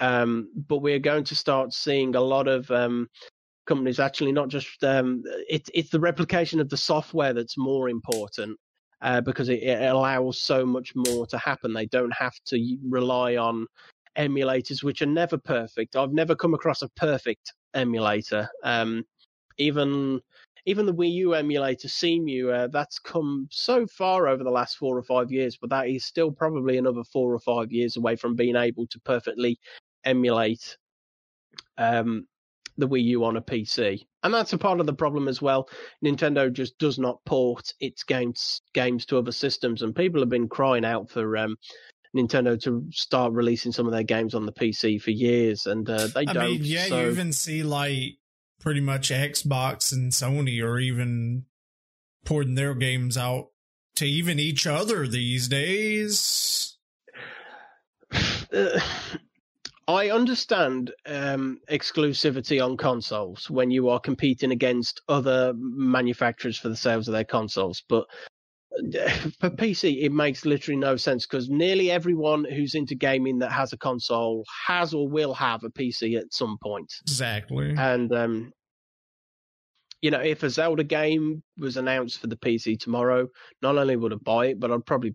[0.00, 3.08] um, but we're going to start seeing a lot of um,
[3.66, 8.58] companies actually not just um, it, it's the replication of the software that's more important
[9.02, 11.72] uh, because it, it, allows so much more to happen.
[11.72, 13.66] They don't have to rely on
[14.16, 15.96] emulators, which are never perfect.
[15.96, 18.48] I've never come across a perfect emulator.
[18.62, 19.04] Um,
[19.58, 20.20] even
[20.66, 24.96] even the Wii U emulator, Cemu, uh, that's come so far over the last four
[24.96, 28.36] or five years, but that is still probably another four or five years away from
[28.36, 29.58] being able to perfectly
[30.04, 30.76] emulate
[31.78, 32.26] um,
[32.76, 35.68] the Wii U on a PC, and that's a part of the problem as well.
[36.04, 40.48] Nintendo just does not port its games games to other systems, and people have been
[40.48, 41.56] crying out for um,
[42.16, 46.08] Nintendo to start releasing some of their games on the PC for years, and uh,
[46.08, 46.44] they I don't.
[46.44, 47.00] Mean, yeah, so...
[47.00, 48.16] you even see like
[48.60, 51.46] pretty much Xbox and Sony are even
[52.24, 53.48] porting their games out
[53.96, 56.76] to even each other these days.
[58.52, 58.80] Uh,
[59.88, 66.76] I understand um, exclusivity on consoles when you are competing against other manufacturers for the
[66.76, 68.06] sales of their consoles, but
[69.40, 73.72] for PC, it makes literally no sense because nearly everyone who's into gaming that has
[73.72, 76.92] a console has or will have a PC at some point.
[77.02, 77.74] Exactly.
[77.76, 78.52] And um,
[80.02, 83.28] you know, if a Zelda game was announced for the PC tomorrow,
[83.60, 85.14] not only would I buy it, but I'd probably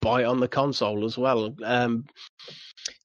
[0.00, 1.54] buy it on the console as well.
[1.62, 2.04] Um,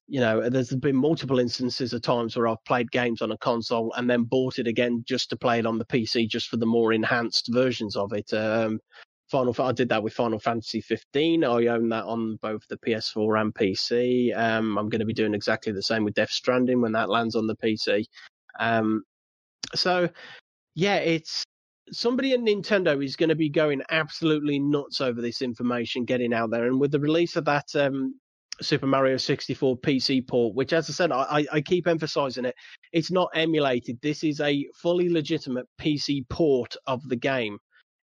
[0.06, 3.92] you know, there's been multiple instances of times where I've played games on a console
[3.94, 6.64] and then bought it again just to play it on the PC, just for the
[6.66, 8.32] more enhanced versions of it.
[8.32, 8.80] Um,
[9.30, 11.44] Final, I did that with Final Fantasy 15.
[11.44, 14.36] I own that on both the PS4 and PC.
[14.36, 17.36] Um, I'm going to be doing exactly the same with Death Stranding when that lands
[17.36, 18.04] on the PC.
[18.58, 19.02] Um,
[19.74, 20.08] so,
[20.74, 21.44] yeah, it's
[21.92, 26.50] somebody at Nintendo is going to be going absolutely nuts over this information getting out
[26.50, 26.66] there.
[26.66, 28.14] And with the release of that um,
[28.60, 32.54] Super Mario 64 PC port, which, as I said, I, I keep emphasizing it.
[32.92, 33.98] It's not emulated.
[34.00, 37.58] This is a fully legitimate PC port of the game.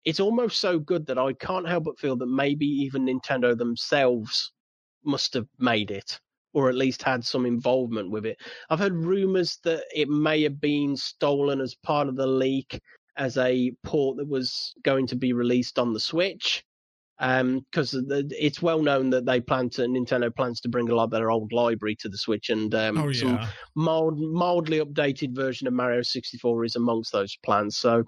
[0.06, 4.52] It's almost so good that I can't help but feel that maybe even Nintendo themselves
[5.04, 6.20] must have made it,
[6.54, 8.38] or at least had some involvement with it.
[8.70, 12.80] I've heard rumors that it may have been stolen as part of the leak
[13.18, 16.64] as a port that was going to be released on the Switch
[17.18, 21.06] because um, it's well known that they plan to Nintendo plans to bring a lot
[21.06, 23.20] of their old library to the Switch, and um, oh, yeah.
[23.20, 23.40] some
[23.76, 27.78] mild, mildly updated version of Mario 64 is amongst those plans.
[27.78, 28.04] So,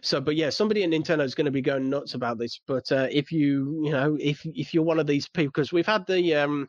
[0.00, 2.60] so, but yeah, somebody at Nintendo is going to be going nuts about this.
[2.66, 5.86] But uh, if you, you know, if if you're one of these people, because we've
[5.86, 6.68] had the um,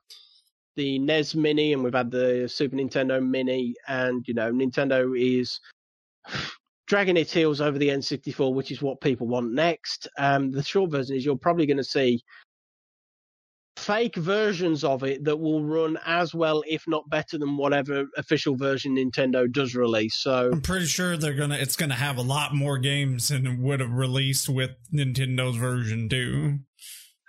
[0.75, 5.59] the NES Mini and we've had the Super Nintendo Mini, and you know, Nintendo is
[6.87, 10.07] dragging its heels over the N64, which is what people want next.
[10.17, 12.23] Um, the short version is you're probably going to see
[13.77, 18.55] fake versions of it that will run as well, if not better, than whatever official
[18.55, 20.15] version Nintendo does release.
[20.15, 23.59] So I'm pretty sure they're gonna it's gonna have a lot more games than it
[23.59, 26.59] would have released with Nintendo's version too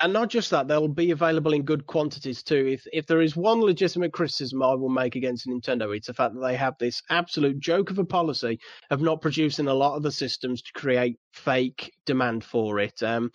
[0.00, 2.66] and not just that, they'll be available in good quantities too.
[2.66, 6.34] If if there is one legitimate criticism I will make against Nintendo, it's the fact
[6.34, 10.02] that they have this absolute joke of a policy of not producing a lot of
[10.02, 13.02] the systems to create fake demand for it.
[13.02, 13.30] Um,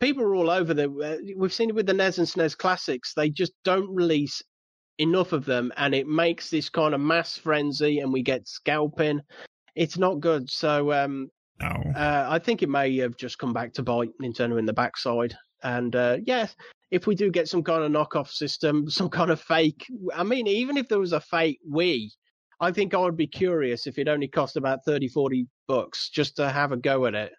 [0.00, 0.90] people are all over the.
[0.90, 3.12] Uh, we've seen it with the NES and SNES classics.
[3.14, 4.42] They just don't release
[4.98, 9.20] enough of them, and it makes this kind of mass frenzy, and we get scalping.
[9.74, 10.50] It's not good.
[10.50, 11.30] So um,
[11.60, 11.82] no.
[11.94, 15.36] Uh, I think it may have just come back to bite Nintendo in the backside.
[15.62, 16.46] And uh, yeah,
[16.90, 20.46] if we do get some kind of knockoff system, some kind of fake, I mean,
[20.46, 22.10] even if there was a fake Wii,
[22.60, 26.36] I think I would be curious if it only cost about 30, 40 bucks just
[26.36, 27.32] to have a go at it.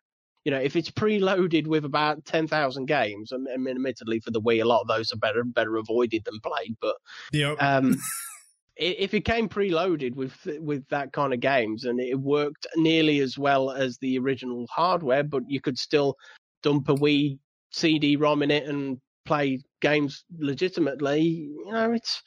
[0.50, 4.64] You know, if it's preloaded with about 10,000 games, I mean, admittedly for the Wii,
[4.64, 6.96] a lot of those are better better avoided than played, but
[7.32, 7.56] yep.
[7.60, 7.96] um,
[8.76, 13.38] if it came preloaded with with that kind of games and it worked nearly as
[13.38, 16.18] well as the original hardware, but you could still
[16.64, 17.38] dump a Wii
[17.70, 22.24] CD-ROM in it and play games legitimately, you know, it's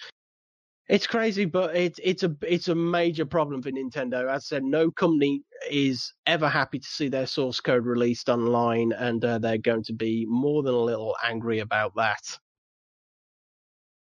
[0.88, 4.22] It's crazy, but it's it's a it's a major problem for Nintendo.
[4.28, 8.92] As I said, no company is ever happy to see their source code released online,
[8.92, 12.38] and uh, they're going to be more than a little angry about that.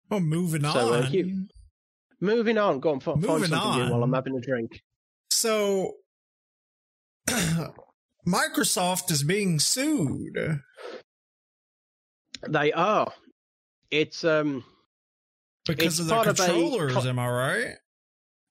[0.09, 1.13] Well, moving So, uh, on.
[1.13, 1.47] you-
[2.19, 3.89] Moving on, go on, find, Moving something new on.
[3.91, 4.81] while I'm having a drink.
[5.29, 5.97] So,
[8.27, 10.61] Microsoft is being sued.
[12.47, 13.13] They are.
[13.91, 14.63] It's um
[15.67, 17.75] Because It's of the part of a controllers, am I right?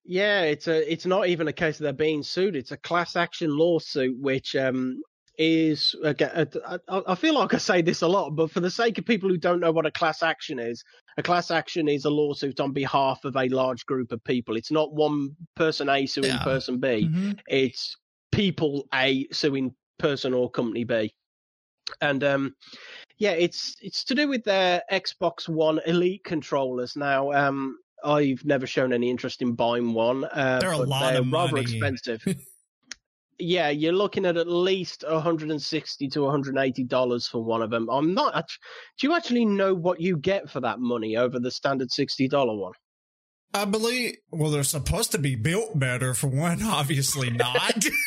[0.05, 2.55] Yeah, it's a it's not even a case of they're being sued.
[2.57, 5.01] It's a class action lawsuit, which um
[5.39, 6.49] is again.
[6.67, 9.29] I, I feel like I say this a lot, but for the sake of people
[9.29, 10.83] who don't know what a class action is,
[11.19, 14.57] a class action is a lawsuit on behalf of a large group of people.
[14.57, 16.45] It's not one person A suing Yeah.
[16.45, 17.09] person B.
[17.13, 17.39] Mhm.
[17.49, 17.97] It's
[18.33, 21.13] people A suing person or company B.
[22.01, 22.55] And um
[23.19, 26.97] yeah, it's it's to do with their Xbox One Elite controllers.
[26.97, 30.25] Now, um I've never shown any interest in buying one.
[30.25, 31.63] Uh, They're a lot they're of rather money.
[31.63, 32.23] expensive.
[33.39, 37.89] yeah, you're looking at at least 160 to 180 dollars for one of them.
[37.91, 38.49] I'm not.
[38.99, 42.55] Do you actually know what you get for that money over the standard 60 dollar
[42.57, 42.73] one?
[43.55, 44.17] I believe.
[44.31, 46.15] Well, they're supposed to be built better.
[46.15, 47.85] For one, obviously not.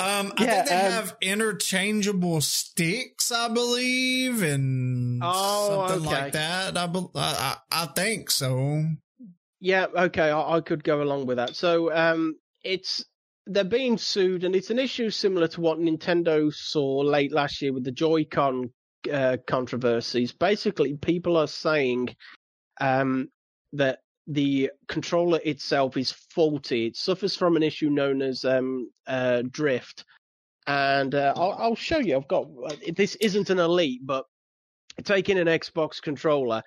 [0.00, 3.30] um, I Yeah, think they um, have interchangeable sticks.
[3.32, 6.22] I believe, and Oh, something okay.
[6.22, 6.76] like that.
[6.76, 8.84] I, bel- I, I I think so.
[9.60, 11.56] Yeah, okay, I, I could go along with that.
[11.56, 13.04] So, um, it's
[13.46, 17.72] they're being sued, and it's an issue similar to what Nintendo saw late last year
[17.72, 18.70] with the Joy-Con
[19.12, 20.32] uh, controversies.
[20.32, 22.16] Basically, people are saying
[22.80, 23.28] um,
[23.72, 26.86] that the controller itself is faulty.
[26.86, 30.04] It suffers from an issue known as um, uh, drift,
[30.66, 32.16] and uh, I'll, I'll show you.
[32.16, 32.48] I've got
[32.94, 34.24] this isn't an elite, but
[35.04, 36.62] taking an Xbox controller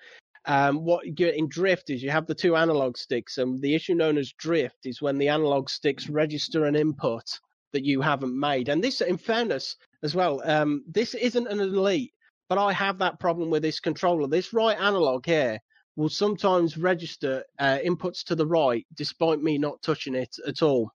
[0.46, 3.74] um, what you get in drift is you have the two analog sticks, and the
[3.74, 7.38] issue known as drift is when the analog sticks register an input
[7.72, 8.68] that you haven't made.
[8.68, 12.12] And this, in fairness, as well, um, this isn't an elite,
[12.48, 14.26] but I have that problem with this controller.
[14.26, 15.60] This right analog here
[16.00, 20.90] will sometimes register uh, inputs to the right, despite me not touching it at all.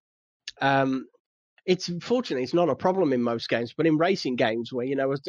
[0.61, 1.05] Um,
[1.65, 4.95] it's fortunately it's not a problem in most games, but in racing games where you
[4.95, 5.27] know it's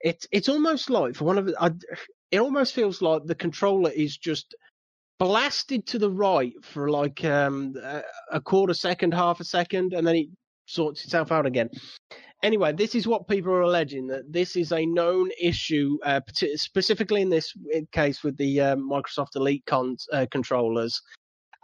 [0.00, 1.70] it's, it's almost like for one of I,
[2.30, 4.54] it almost feels like the controller is just
[5.18, 7.74] blasted to the right for like um,
[8.32, 10.26] a quarter second, half a second, and then it
[10.66, 11.70] sorts itself out again.
[12.44, 16.20] Anyway, this is what people are alleging that this is a known issue, uh,
[16.56, 17.54] specifically in this
[17.90, 21.00] case with the uh, Microsoft Elite con- uh, controllers.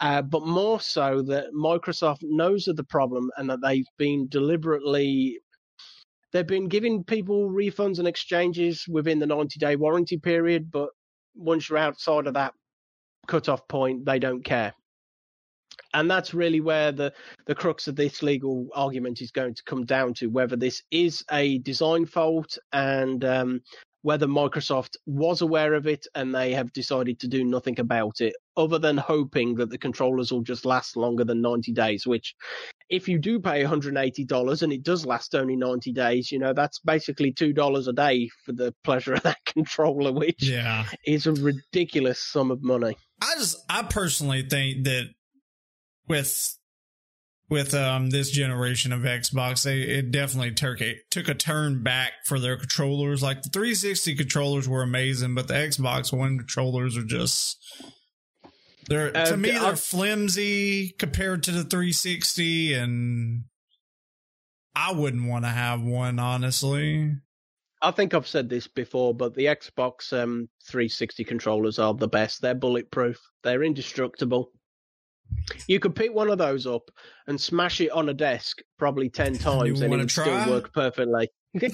[0.00, 5.38] Uh, but more so that Microsoft knows of the problem and that they've been deliberately
[6.32, 10.88] they've been giving people refunds and exchanges within the 90 day warranty period, but
[11.34, 12.54] once you're outside of that
[13.26, 14.72] cut-off point, they don't care.
[15.94, 17.12] And that's really where the,
[17.46, 21.24] the crux of this legal argument is going to come down to whether this is
[21.30, 23.60] a design fault and um,
[24.02, 28.34] whether Microsoft was aware of it and they have decided to do nothing about it,
[28.56, 32.34] other than hoping that the controllers will just last longer than 90 days, which
[32.88, 36.78] if you do pay $180 and it does last only 90 days, you know, that's
[36.80, 40.86] basically $2 a day for the pleasure of that controller, which Yeah.
[41.06, 42.96] is a ridiculous sum of money.
[43.22, 45.10] I just I personally think that
[46.08, 46.56] with
[47.48, 52.12] with um this generation of Xbox, they it definitely took a took a turn back
[52.26, 53.22] for their controllers.
[53.22, 57.58] Like the 360 controllers were amazing, but the Xbox One controllers are just
[58.88, 63.44] they're Uh, to me I've- they're flimsy compared to the 360 and
[64.74, 67.14] I wouldn't want to have one honestly.
[67.82, 72.42] I think I've said this before, but the Xbox um, 360 controllers are the best.
[72.42, 73.18] They're bulletproof.
[73.42, 74.52] They're indestructible.
[75.66, 76.90] You could pick one of those up
[77.26, 80.24] and smash it on a desk probably 10 times and it would try?
[80.24, 81.28] still work perfectly.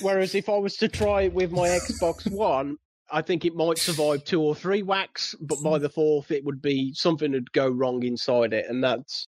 [0.00, 2.76] Whereas if I was to try it with my Xbox One,
[3.10, 6.60] I think it might survive two or three whacks, but by the fourth, it would
[6.60, 9.26] be something would go wrong inside it, and that's.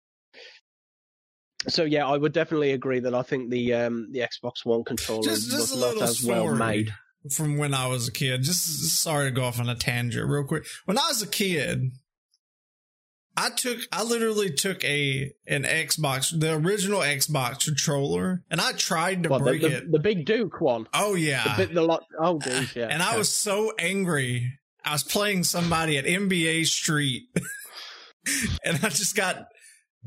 [1.67, 5.23] So yeah, I would definitely agree that I think the um, the Xbox One controller
[5.23, 6.93] just just was not as well made.
[7.31, 8.43] from when I was a kid.
[8.43, 8.65] Just
[9.01, 10.65] sorry to go off on a tangent real quick.
[10.85, 11.93] When I was a kid,
[13.35, 19.23] I took I literally took a an Xbox, the original Xbox controller, and I tried
[19.23, 19.91] to What, break the, it.
[19.91, 21.57] the big Duke one, oh the yeah.
[21.57, 22.03] bit the lot.
[22.19, 22.87] Oh, geez, yeah.
[22.87, 24.59] and I was so angry.
[24.85, 27.23] I was playing somebody at NBA Street
[28.65, 29.47] and I just got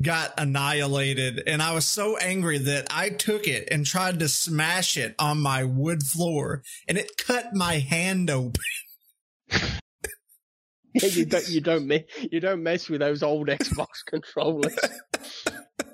[0.01, 4.95] got annihilated and I was so angry that I took it and tried to smash
[4.95, 8.61] it on my wood floor and it cut my hand open.
[11.01, 14.75] Yeah, you don't you don't me- you don't mess with those old Xbox controllers.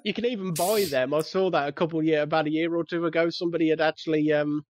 [0.04, 1.14] you can even buy them.
[1.14, 3.30] I saw that a couple year about a year or two ago.
[3.30, 4.66] Somebody had actually um,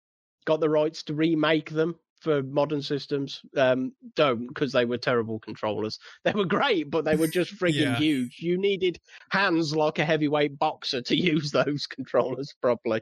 [0.45, 3.41] got the rights to remake them for modern systems.
[3.57, 5.97] Um, don't because they were terrible controllers.
[6.23, 7.95] They were great, but they were just freaking Yeah.
[7.97, 8.37] huge.
[8.39, 8.99] You needed
[9.31, 13.01] hands like a heavyweight boxer to use those controllers properly.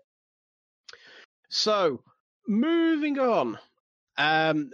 [1.50, 2.04] So,
[2.48, 3.58] moving on.
[4.18, 4.72] Um,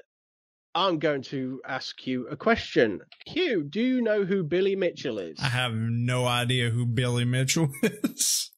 [0.76, 3.00] I'm going to ask you a question.
[3.26, 5.40] Hugh, do you know who Billy Mitchell is?
[5.42, 8.52] I have no idea who Billy Mitchell is.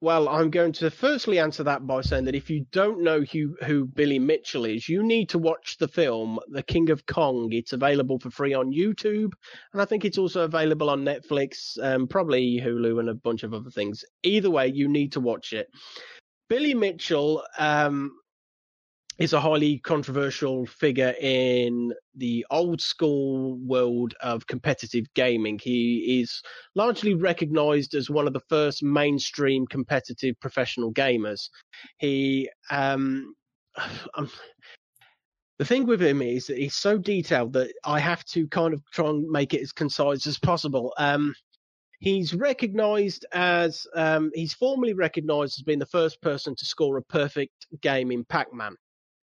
[0.00, 3.56] Well, I'm going to firstly answer that by saying that if you don't know who,
[3.64, 7.48] who Billy Mitchell is, you need to watch the film The King of Kong.
[7.50, 9.32] It's available for free on YouTube,
[9.72, 13.54] and I think it's also available on Netflix, um, probably Hulu, and a bunch of
[13.54, 14.04] other things.
[14.22, 15.66] Either way, you need to watch it.
[16.48, 18.12] Billy Mitchell um,
[19.18, 25.58] is a highly controversial figure in the old school world of competitive gaming.
[25.58, 26.42] He is
[26.74, 31.48] largely recognized as one of the first mainstream competitive professional gamers.
[31.98, 33.34] He, um,
[34.14, 34.30] um,
[35.58, 38.82] the thing with him is that he's so detailed that I have to kind of
[38.92, 40.92] try and make it as concise as possible.
[40.98, 41.32] Um,
[42.00, 47.02] he's recognized as, um, he's formally recognized as being the first person to score a
[47.02, 48.74] perfect game in Pac Man,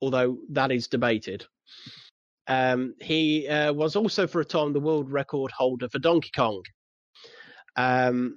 [0.01, 1.46] although that is debated.
[2.46, 6.62] Um, he uh, was also for a time the world record holder for Donkey Kong.
[7.76, 8.36] Um,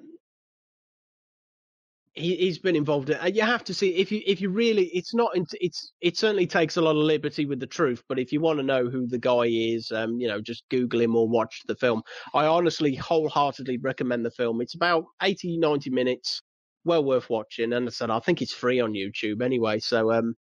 [2.13, 3.35] he, he's been involved in.
[3.35, 4.85] You have to see if you if you really.
[4.87, 5.31] It's not.
[5.35, 8.03] It's it certainly takes a lot of liberty with the truth.
[8.07, 11.01] But if you want to know who the guy is, um, you know, just Google
[11.01, 12.03] him or watch the film.
[12.33, 14.61] I honestly, wholeheartedly recommend the film.
[14.61, 16.41] It's about 80, 90 minutes.
[16.85, 17.73] Well worth watching.
[17.73, 19.79] And I said, I think it's free on YouTube anyway.
[19.79, 20.35] So, um,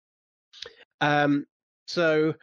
[1.01, 1.47] um,
[1.87, 2.35] so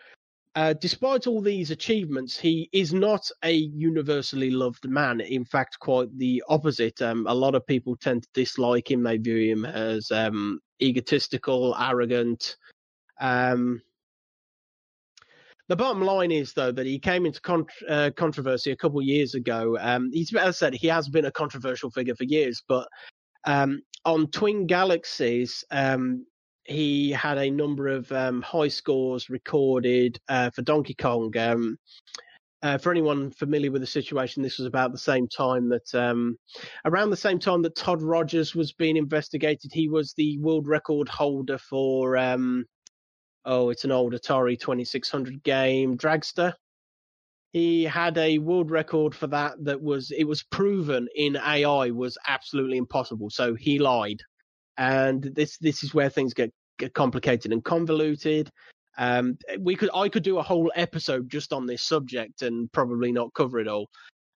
[0.58, 5.22] uh, despite all these achievements, he is not a universally loved man.
[5.22, 7.00] In fact, quite the opposite.
[7.00, 9.04] Um, a lot of people tend to dislike him.
[9.04, 12.58] They view him as um, egotistical, arrogant.
[13.22, 13.84] Um,
[15.68, 19.36] the bottom line is, though, that he came into uh, controversy a couple of years
[19.36, 19.78] ago.
[19.80, 22.88] Um, he's, as I said, he has been a controversial figure for years, but
[23.46, 26.26] um, on Twin Galaxies, um,
[26.68, 31.36] he had a number of um, high scores recorded uh, for Donkey Kong.
[31.38, 31.78] Um,
[32.64, 36.38] uh, for anyone familiar with the situation, this was about the same time that, um,
[36.86, 39.72] around the same time that Todd Rogers was being investigated.
[39.72, 42.66] He was the world record holder for, um,
[43.46, 46.54] oh, it's an old Atari 2600 game, Dragster.
[47.54, 52.18] He had a world record for that that was, it was proven in AI was
[52.28, 53.30] absolutely impossible.
[53.30, 54.22] So he lied
[54.78, 58.50] and this this is where things get, get complicated and convoluted.
[58.98, 63.12] Um, we could I could do a whole episode just on this subject and probably
[63.12, 63.90] not cover it all.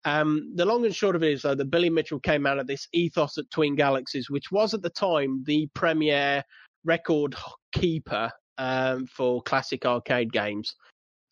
[0.04, 2.66] Um, the long and short of it is though that Billy Mitchell came out of
[2.66, 6.42] this ethos at Twin Galaxies, which was at the time the premier
[6.84, 7.34] record
[7.72, 10.74] keeper um, for classic arcade games.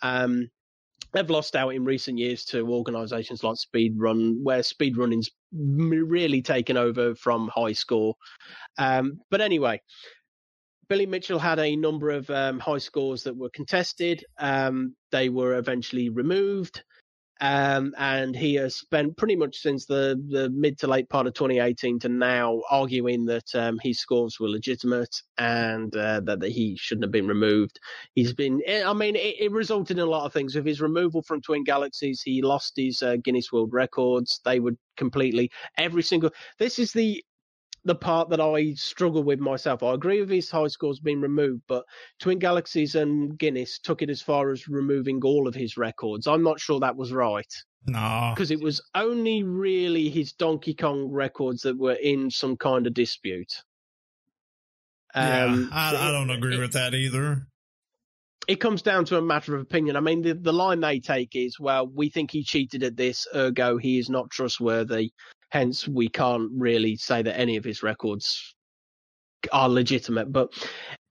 [0.03, 0.51] Um,
[1.13, 7.15] they've lost out in recent years to organisations like Speedrun, where speedrunning's really taken over
[7.15, 8.15] from High Score.
[8.77, 9.81] Um, but anyway,
[10.89, 14.25] Billy Mitchell had a number of um, high scores that were contested.
[14.39, 16.83] Um, they were eventually removed.
[17.41, 21.35] Um, and he has spent pretty much since the, the mid to late part of
[21.35, 26.77] 2018 to now arguing that um, his scores were legitimate and uh, that, that he
[26.77, 27.79] shouldn't have been removed.
[28.15, 30.57] He's been, I mean, it, it resulted in a lot of things.
[30.57, 34.41] With his removal from Twin Galaxies, he lost his uh, Guinness World Records.
[34.45, 37.23] They would completely, every single, this is the,
[37.89, 39.83] the part that I struggle with myself.
[39.83, 41.85] I agree with his high scores being removed, but
[42.21, 46.27] Twin Galaxies and Guinness took it as far as removing all of his records.
[46.27, 47.51] I'm not sure that was right
[47.87, 48.33] No.
[48.35, 52.93] because it was only really his Donkey Kong records that were in some kind of
[52.93, 53.55] dispute.
[55.15, 57.47] Yeah, Um, I, I don't agree it, with that either.
[58.47, 59.97] It comes down to a matter of opinion.
[59.97, 63.27] I mean, the, the line they take is, well, we think he cheated at this,
[63.35, 65.13] ergo he is not trustworthy.
[65.51, 68.55] Hence, we can't really say that any of his records
[69.53, 70.33] are legitimate.
[70.33, 70.53] But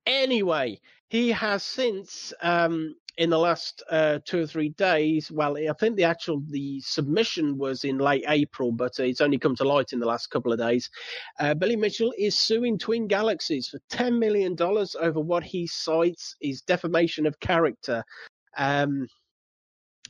[0.05, 0.79] anyway,
[1.09, 5.95] he has since, um, in the last uh, two or three days, well, I think
[5.95, 9.99] the actual the submission was in late April, but it's only come to light in
[9.99, 10.89] the last couple of days.
[11.39, 16.35] Uh, Billy Mitchell is suing Twin Galaxies for ten million dollars over what he cites
[16.41, 18.03] is defamation of character.
[18.55, 19.07] Um,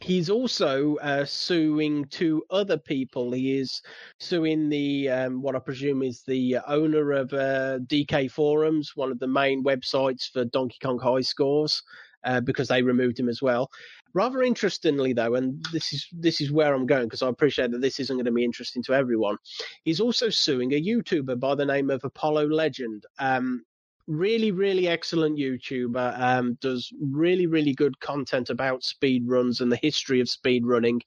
[0.01, 3.31] he's also uh, suing two other people.
[3.31, 3.81] He is
[4.19, 9.19] suing the um, what I presume is the owner of uh, DK Forums, one of
[9.19, 11.83] the main websites for Donkey Kong High Scores,
[12.23, 13.69] uh, because they removed him as well.
[14.13, 17.81] Rather interestingly, though, and this is this is where I'm going because I appreciate that
[17.81, 19.37] this isn't going to be interesting to everyone.
[19.83, 23.05] He's also suing a YouTuber by the name of Apollo Legend.
[23.19, 23.63] Um,
[24.07, 26.19] really, really excellent YouTuber.
[26.19, 31.01] Um, does really, really good content about speed runs and the history of speed running.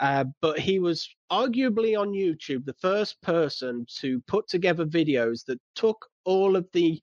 [0.00, 5.60] Uh, but he was arguably on YouTube the first person to put together videos that
[5.74, 7.00] took all of the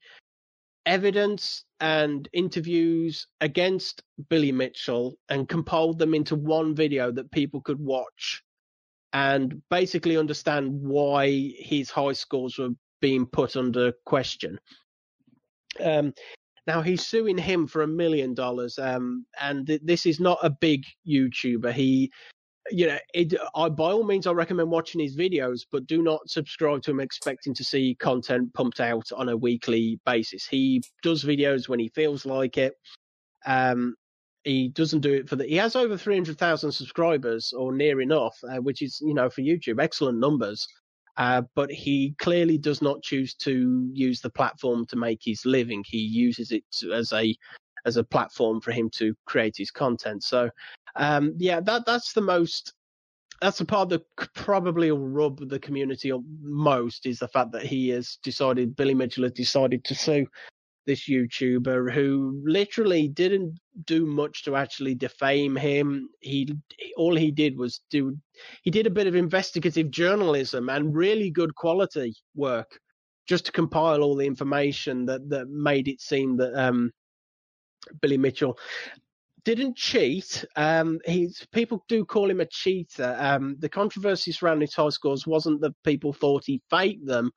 [0.86, 7.80] evidence and interviews against Billy Mitchell and compiled them into one video that people could
[7.80, 8.44] watch
[9.14, 12.70] and basically understand why his high scores were
[13.02, 14.60] being put under question.
[15.80, 16.14] Um,
[16.68, 20.50] now he's suing him for a million dollars, um, and th- this is not a
[20.50, 21.74] big YouTuber.
[21.74, 22.12] He,
[22.70, 26.30] you know, it, I, by all means, I recommend watching his videos, but do not
[26.30, 30.46] subscribe to him expecting to see content pumped out on a weekly basis.
[30.46, 32.74] He does videos when he feels like it.
[33.46, 33.96] Um,
[34.44, 35.46] he doesn't do it for the.
[35.46, 39.30] He has over three hundred thousand subscribers, or near enough, uh, which is you know
[39.30, 40.68] for YouTube excellent numbers.
[41.22, 45.84] Uh, but he clearly does not choose to use the platform to make his living.
[45.86, 47.36] He uses it as a
[47.86, 50.24] as a platform for him to create his content.
[50.24, 50.50] So,
[50.96, 52.74] um, yeah, that that's the most.
[53.40, 54.04] That's the part that
[54.34, 58.96] probably will rub the community up most is the fact that he has decided, Billy
[58.96, 60.26] Mitchell has decided to sue
[60.86, 66.10] this YouTuber who literally didn't do much to actually defame him.
[66.20, 66.54] He
[66.98, 68.18] all he did was do
[68.64, 72.80] he did a bit of investigative journalism and really good quality work
[73.28, 76.92] just to compile all the information that that made it seem that um,
[78.02, 78.58] Billy Mitchell
[79.44, 80.46] didn't cheat.
[80.56, 83.16] Um, he's people do call him a cheater.
[83.20, 87.32] Um, the controversy surrounding his high scores wasn't that people thought he faked them,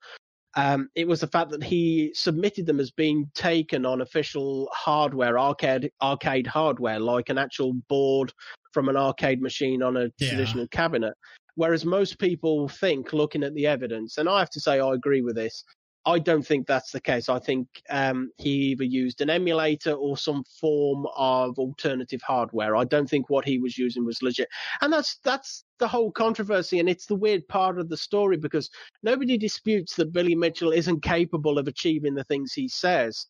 [0.55, 5.37] um, it was the fact that he submitted them as being taken on official hardware,
[5.37, 8.31] arcade arcade hardware, like an actual board
[8.71, 10.29] from an arcade machine on a yeah.
[10.29, 11.13] traditional cabinet.
[11.55, 15.21] Whereas most people think, looking at the evidence, and I have to say I agree
[15.21, 15.63] with this,
[16.05, 17.29] I don't think that's the case.
[17.29, 22.75] I think um, he either used an emulator or some form of alternative hardware.
[22.75, 24.47] I don't think what he was using was legit,
[24.81, 26.79] and that's that's the whole controversy.
[26.79, 28.69] And it's the weird part of the story because
[29.03, 33.25] nobody disputes that Billy Mitchell isn't capable of achieving the things he says.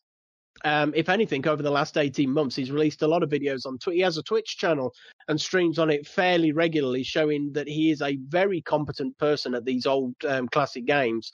[0.64, 3.78] Um, if anything, over the last 18 months, he's released a lot of videos on
[3.78, 3.94] Twitch.
[3.96, 4.92] He has a Twitch channel
[5.28, 9.64] and streams on it fairly regularly, showing that he is a very competent person at
[9.64, 11.30] these old um, classic games.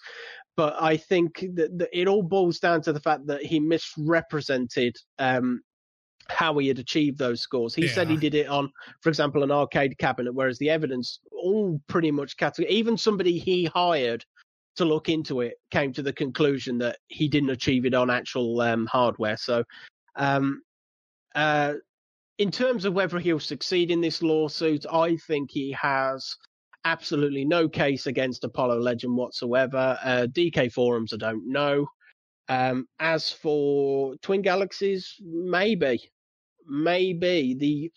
[0.57, 4.97] But I think that, that, it all boils down to the fact that he misrepresented
[5.19, 5.63] um,
[6.29, 7.75] how he had achieved those scores.
[7.75, 7.93] He yeah.
[7.93, 8.71] said he did it on,
[9.01, 13.65] for example, an arcade cabinet, whereas the evidence all pretty much category, even somebody he
[13.65, 14.25] hired
[14.77, 18.61] to look into it came to the conclusion that he didn't achieve it on actual
[18.61, 19.37] um, hardware.
[19.37, 19.65] So,
[20.17, 20.63] um,
[21.35, 21.75] uh,
[22.39, 26.37] in terms of whether he'll succeed in this lawsuit, I think he has
[26.85, 29.99] absolutely no case against Apollo Legend whatsoever.
[30.03, 31.87] Uh, DK forums, I don't know.
[32.49, 36.11] Um, as for Twin Galaxies, maybe,
[36.67, 37.93] maybe the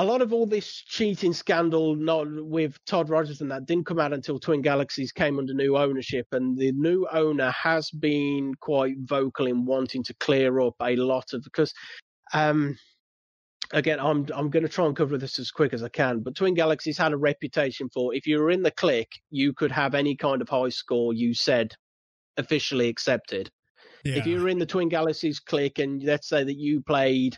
[0.00, 4.00] a lot of all this cheating scandal not with Todd Rogers and that didn't come
[4.00, 8.94] out until Twin Galaxies came under new ownership, and the new owner has been quite
[9.00, 11.74] vocal in wanting to clear up a lot of because.
[12.32, 12.78] Um,
[13.72, 16.20] again, I'm I'm going to try and cover this as quick as I can.
[16.20, 19.72] But Twin Galaxies had a reputation for if you were in the click, you could
[19.72, 21.74] have any kind of high score you said
[22.38, 23.50] officially accepted.
[24.02, 24.14] Yeah.
[24.14, 27.36] If you were in the Twin Galaxies click, and let's say that you played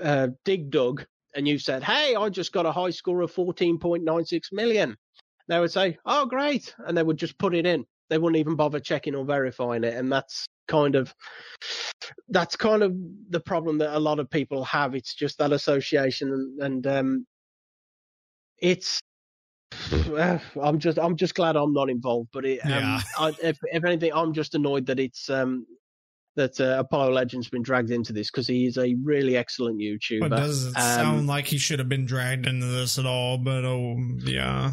[0.00, 1.04] uh, Dig Dug,
[1.36, 4.96] and you said, "Hey, I just got a high score of 14.96 million,"
[5.48, 7.84] they would say, "Oh, great," and they would just put it in.
[8.08, 11.14] They wouldn't even bother checking or verifying it, and that's kind of
[12.28, 12.94] that's kind of
[13.30, 14.94] the problem that a lot of people have.
[14.94, 17.26] It's just that association, and, and um,
[18.58, 18.98] it's.
[20.62, 23.00] I'm just I'm just glad I'm not involved, but it, um, yeah.
[23.18, 25.66] I, if if anything, I'm just annoyed that it's um
[26.36, 30.20] that uh, Apollo Legend's been dragged into this because he is a really excellent YouTuber.
[30.20, 33.38] But doesn't um, sound like he should have been dragged into this at all.
[33.38, 34.72] But oh yeah,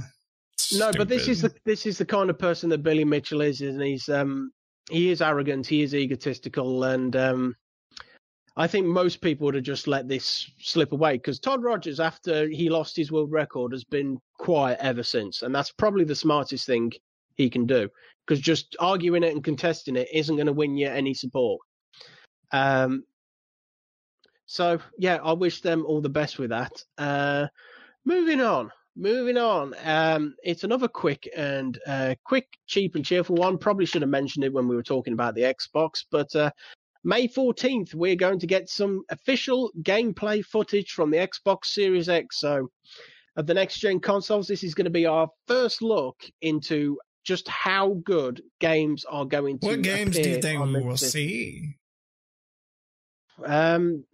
[0.73, 0.91] no.
[0.95, 3.81] But this is the this is the kind of person that Billy Mitchell is, and
[3.81, 4.51] he's um
[4.89, 7.55] he is arrogant, he is egotistical, and um,
[8.55, 12.47] I think most people would have just let this slip away because Todd Rogers, after
[12.49, 16.67] he lost his world record, has been quiet ever since, and that's probably the smartest
[16.67, 16.91] thing
[17.35, 17.89] he can do
[18.25, 21.61] because just arguing it and contesting it isn't going to win you any support.
[22.51, 23.03] Um,
[24.45, 26.83] So yeah, I wish them all the best with that.
[26.97, 27.47] Uh,
[28.05, 29.73] moving on, moving on.
[29.83, 33.57] Um, it's another quick and uh, quick, cheap and cheerful one.
[33.57, 36.51] Probably should have mentioned it when we were talking about the Xbox, but uh,
[37.03, 42.39] May 14th, we're going to get some official gameplay footage from the Xbox Series X.
[42.39, 42.69] So,
[43.35, 47.47] of the next gen consoles, this is going to be our first look into just
[47.47, 49.67] how good games are going to.
[49.67, 49.75] Be.
[49.75, 51.75] What games do you think we will see?
[53.43, 54.05] Um,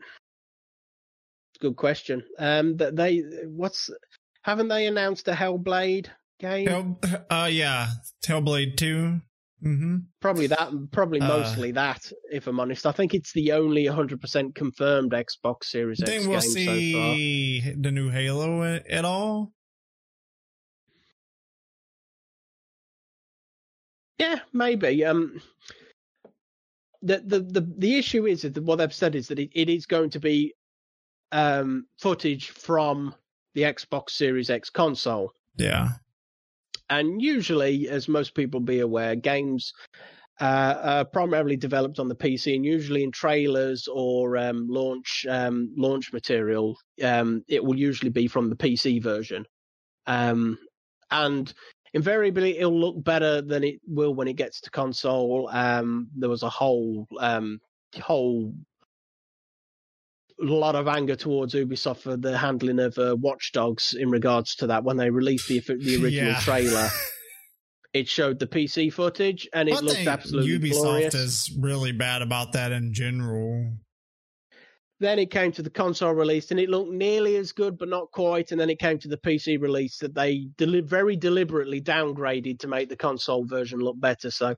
[1.59, 2.23] good question.
[2.37, 3.89] Um, that they what's
[4.43, 6.07] haven't they announced a Hellblade
[6.39, 6.67] game?
[6.67, 6.99] Hell,
[7.29, 7.87] uh, yeah,
[8.25, 9.21] Hellblade 2.
[9.61, 9.97] Mm-hmm.
[10.21, 10.71] Probably that.
[10.91, 12.09] Probably Uh, mostly that.
[12.31, 16.39] If I'm honest, I think it's the only 100% confirmed Xbox Series X game we'll
[16.39, 16.75] so far.
[16.75, 19.51] see the new Halo at all?
[24.19, 25.05] Yeah, maybe.
[25.05, 25.41] Um,
[27.01, 29.85] the the the the issue is that what they've said is that it, it is
[29.85, 30.53] going to be
[31.31, 33.15] um footage from
[33.55, 35.33] the Xbox Series X console.
[35.57, 35.89] Yeah.
[36.89, 39.73] And usually, as most people be aware, games
[40.41, 45.73] uh, are primarily developed on the PC, and usually in trailers or um, launch um,
[45.77, 49.45] launch material, um, it will usually be from the PC version.
[50.07, 50.57] Um,
[51.11, 51.53] and
[51.93, 55.49] invariably, it'll look better than it will when it gets to console.
[55.51, 57.59] Um, there was a whole um,
[58.01, 58.53] whole
[60.41, 64.67] lot of anger towards Ubisoft for the handling of uh, Watch Dogs in regards to
[64.67, 66.39] that when they released the the original Yeah.
[66.39, 66.89] trailer.
[67.91, 71.15] It showed the PC footage and it I looked absolutely Ubisoft glorious.
[71.15, 73.73] is really bad about that in general.
[75.01, 78.11] Then it came to the console release and it looked nearly as good, but not
[78.11, 78.51] quite.
[78.51, 82.67] And then it came to the PC release that they deli- very deliberately downgraded to
[82.67, 84.29] make the console version look better.
[84.29, 84.55] So,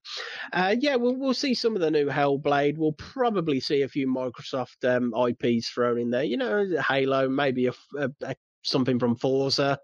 [0.53, 2.77] uh, yeah, we'll we'll see some of the new Hellblade.
[2.77, 6.23] We'll probably see a few Microsoft um, IPs thrown in there.
[6.23, 9.77] You know, Halo, maybe a, a, a something from Forza.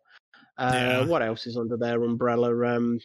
[0.58, 1.06] Uh, Yeah.
[1.06, 2.76] What else is under their umbrella?
[2.76, 3.00] Um,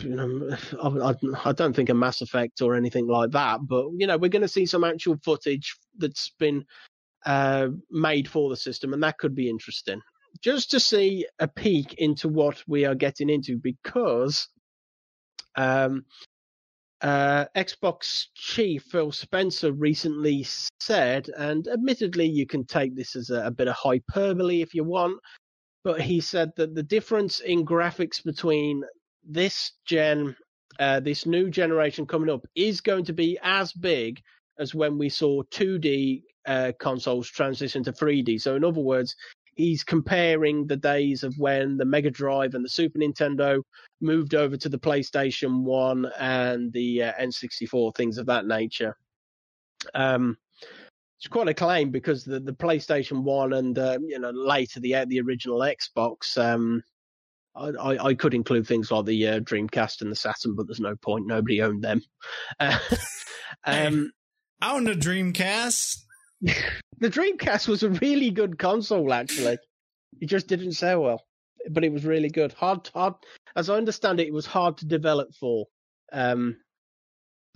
[0.00, 3.86] you know, I, I- I don't think a Mass Effect or anything like that, but
[3.96, 6.64] you know, we're going to see some actual footage that's been
[7.26, 10.00] uh, made for the system, and that could be interesting.
[10.42, 14.48] Just to see a peek into what we are getting into, because
[15.56, 16.04] um,
[17.02, 20.46] uh, Xbox chief Phil Spencer recently
[20.80, 24.84] said, and admittedly, you can take this as a, a bit of hyperbole if you
[24.84, 25.18] want,
[25.84, 28.82] but he said that the difference in graphics between
[29.26, 30.36] this gen,
[30.78, 34.22] uh, this new generation coming up, is going to be as big
[34.58, 38.40] as when we saw 2D uh, consoles transition to 3D.
[38.40, 39.16] So, in other words,
[39.56, 43.62] he's comparing the days of when the Mega Drive and the Super Nintendo
[44.00, 48.96] moved over to the PlayStation 1 and the uh, N64, things of that nature.
[49.94, 50.36] Um,
[51.18, 55.04] it's quite a claim because the, the PlayStation 1 and, uh, you know, later the,
[55.06, 56.82] the original Xbox, um,
[57.56, 60.96] I, I, could include things like the uh, Dreamcast and the Saturn, but there's no
[60.96, 61.26] point.
[61.26, 62.02] Nobody owned them.
[62.60, 62.78] Uh,
[63.64, 64.10] um,
[64.60, 65.98] I own a Dreamcast.
[66.42, 69.58] the Dreamcast was a really good console, actually.
[70.20, 71.22] It just didn't sell well,
[71.70, 72.52] but it was really good.
[72.54, 73.14] Hard, hard.
[73.56, 75.66] As I understand it, it was hard to develop for.
[76.12, 76.56] Um,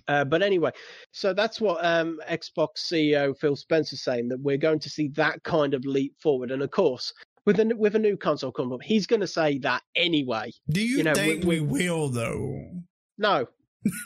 [0.09, 0.71] uh, but anyway,
[1.13, 5.43] so that's what um, Xbox CEO Phil Spencer saying that we're going to see that
[5.43, 7.13] kind of leap forward, and of course,
[7.49, 10.53] with a with a new console coming up, he's going to say that anyway.
[10.69, 12.83] Do you, You know, think we- we, will though?
[13.17, 13.47] No,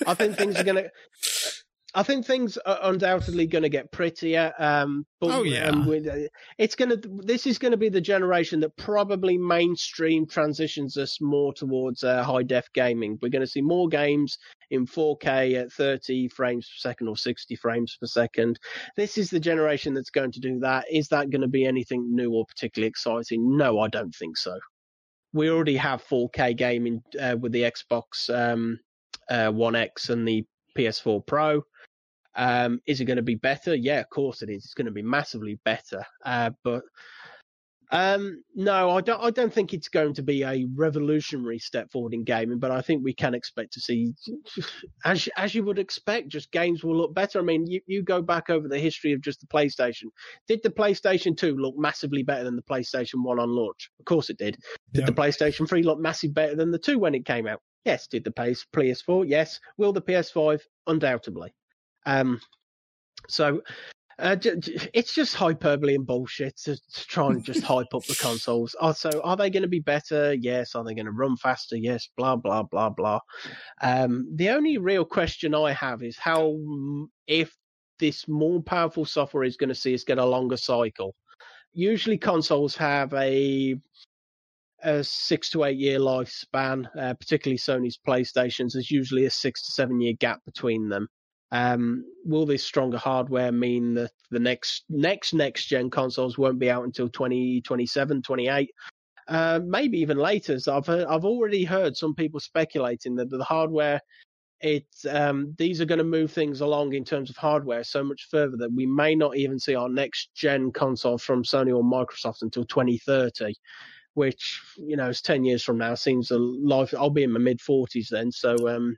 [0.06, 0.76] I think things are going
[1.22, 1.61] to.
[1.94, 4.52] I think things are undoubtedly going to get prettier.
[4.58, 5.68] Um, but, Oh, yeah.
[5.68, 7.20] um, with, uh, it's going to.
[7.22, 12.22] This is going to be the generation that probably mainstream transitions us more towards uh,
[12.22, 13.18] high def gaming.
[13.20, 14.38] We're going to see more games
[14.70, 18.58] in 4K at 30 frames per second or 60 frames per second.
[18.96, 20.86] This is the generation that's going to do that.
[20.90, 23.56] Is that going to be anything new or particularly exciting?
[23.58, 24.58] No, I don't think so.
[25.34, 28.78] We already have 4K gaming uh, with the Xbox um,
[29.28, 30.44] uh, One X and the
[30.76, 31.62] PS4 Pro.
[32.34, 33.74] Um, is it going to be better?
[33.74, 34.64] Yeah, of course it is.
[34.64, 36.02] It's going to be massively better.
[36.24, 36.82] Uh, but
[37.90, 39.22] um, no, I don't.
[39.22, 42.58] I don't think it's going to be a revolutionary step forward in gaming.
[42.58, 44.14] But I think we can expect to see,
[45.04, 47.38] as as you would expect, just games will look better.
[47.38, 50.04] I mean, you, you go back over the history of just the PlayStation.
[50.48, 53.90] Did the PlayStation 2 look massively better than the PlayStation 1 on launch?
[54.00, 54.56] Of course it did.
[54.94, 55.06] Did Yeah.
[55.06, 57.60] the PlayStation 3 look massively better than the 2 when it came out?
[57.84, 58.06] Yes.
[58.06, 59.28] Did the PS- PS4?
[59.28, 59.60] Yes.
[59.76, 60.62] Will the PS5?
[60.86, 61.52] Undoubtedly.
[62.06, 62.40] Um,
[63.28, 63.62] so
[64.18, 64.36] uh,
[64.94, 68.76] it's just hyperbole and bullshit to, to try and just hype up the consoles.
[68.80, 70.34] Also, are they going to be better?
[70.34, 70.74] Yes.
[70.74, 71.76] Are they going to run faster?
[71.76, 72.08] Yes.
[72.16, 73.20] Blah blah blah blah.
[73.80, 76.56] Um, the only real question I have is how,
[77.26, 77.54] if
[77.98, 81.14] this more powerful software is going to see us get a longer cycle.
[81.72, 83.76] Usually, consoles have a
[84.84, 88.72] a six to eight year lifespan, uh, particularly Sony's PlayStations.
[88.72, 91.08] There's usually a six to seven year gap between them.
[91.52, 96.70] Um, will this stronger hardware mean that the next next next gen consoles won't be
[96.70, 98.70] out until 2027, 28?
[99.28, 100.58] Uh, maybe even later.
[100.58, 104.00] So I've I've already heard some people speculating that the hardware
[104.62, 108.28] it um, these are going to move things along in terms of hardware so much
[108.30, 112.42] further that we may not even see our next gen console from Sony or Microsoft
[112.42, 113.54] until 2030
[114.14, 117.40] which you know is 10 years from now seems a life I'll be in my
[117.40, 118.96] mid 40s then so um,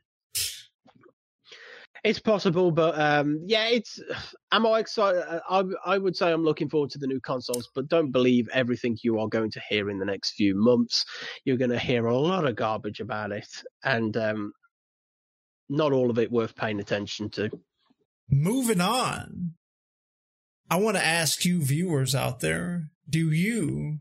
[2.05, 3.98] it's possible but um, yeah it's
[4.52, 7.88] am I excited I, I would say I'm looking forward to the new consoles but
[7.88, 11.05] don't believe everything you are going to hear in the next few months
[11.44, 13.48] you're going to hear a lot of garbage about it
[13.82, 14.52] and um,
[15.68, 17.50] not all of it worth paying attention to.
[18.30, 19.55] Moving on.
[20.70, 23.98] I want to ask you viewers out there, do you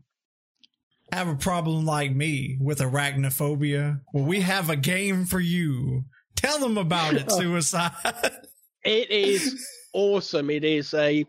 [1.12, 4.00] have a problem like me with arachnophobia?
[4.12, 6.04] Well, we have a game for you.
[6.36, 7.92] Tell them about it, Suicide.
[8.84, 10.50] it is awesome.
[10.50, 11.26] It is a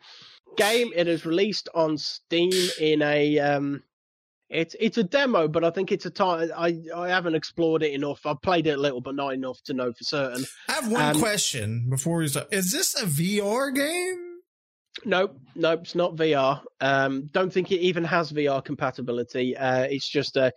[0.58, 0.92] game.
[0.96, 3.84] It is released on Steam in a um,
[4.50, 6.52] it's it's a demo, but I think it's a time.
[6.56, 8.26] I I haven't explored it enough.
[8.26, 10.46] I've played it a little, but not enough to know for certain.
[10.70, 12.54] I have one um, question before we start.
[12.54, 14.22] Is this a VR game?
[15.04, 16.62] Nope, nope, it's not VR.
[16.80, 19.58] Um, don't think it even has VR compatibility.
[19.58, 20.54] Uh, it's just a.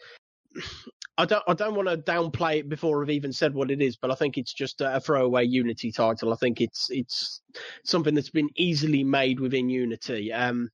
[1.19, 1.43] I don't.
[1.49, 4.15] I don't want to downplay it before I've even said what it is, but I
[4.15, 6.33] think it's just a throwaway Unity title.
[6.33, 7.41] I think it's it's
[7.85, 10.33] something that's been easily made within Unity.
[10.33, 10.71] Um,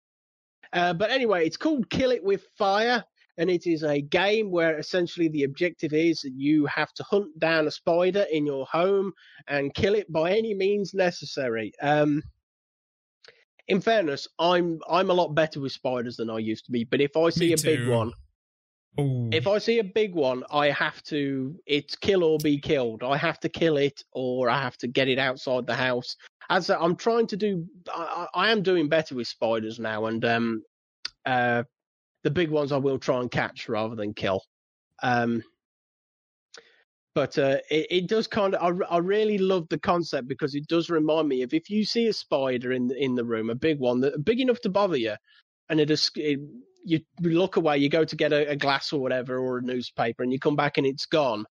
[0.75, 3.03] uh, but anyway, it's called Kill It With Fire,
[3.39, 7.39] and it is a game where essentially the objective is that you have to hunt
[7.39, 9.13] down a spider in your home
[9.49, 11.73] and kill it by any means necessary.
[11.81, 12.23] Um,
[13.69, 17.01] in fairness, I'm I'm a lot better with spiders than I used to be, but
[17.01, 18.13] if I see a big one,
[19.01, 19.29] Ooh.
[19.33, 23.03] If I see a big one, I have to, it's kill or be killed.
[23.03, 26.17] I have to kill it or I have to get it outside the house
[26.51, 30.63] as I'm trying to do, I, I, am doing better with spiders now, and um,
[31.25, 31.65] uh,
[32.23, 34.43] the big ones I will try and catch rather than kill.
[35.03, 35.43] Um,
[37.15, 38.83] but uh, it, it, does kind of.
[38.83, 42.09] I, I really love the concept because it does remind me of if you see
[42.09, 44.97] a spider in the, in the room, a big one, that big enough to bother
[44.97, 45.15] you,
[45.69, 45.91] and it.
[46.17, 46.41] It,
[46.85, 50.23] you look away, you go to get a, a glass or whatever or a newspaper,
[50.23, 51.47] and you come back and it's gone.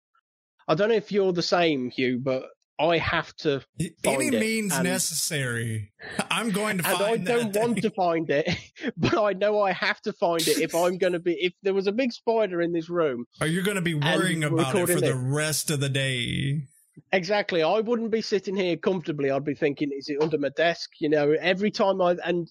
[0.66, 3.62] I don't know if you're the same, Hugh, but I have to
[4.04, 5.92] any means and, necessary.
[6.30, 7.06] I'm going to find it.
[7.06, 8.48] and I don't want to find it,
[8.96, 11.34] but I know I have to find it if I'm going to be.
[11.34, 14.44] If there was a big spider in this room, are you going to be worrying
[14.44, 16.62] about it for the rest of the day?
[17.12, 17.62] Exactly.
[17.62, 19.30] I wouldn't be sitting here comfortably.
[19.30, 20.90] I'd be thinking, is it under my desk?
[21.00, 22.48] You know, every time I and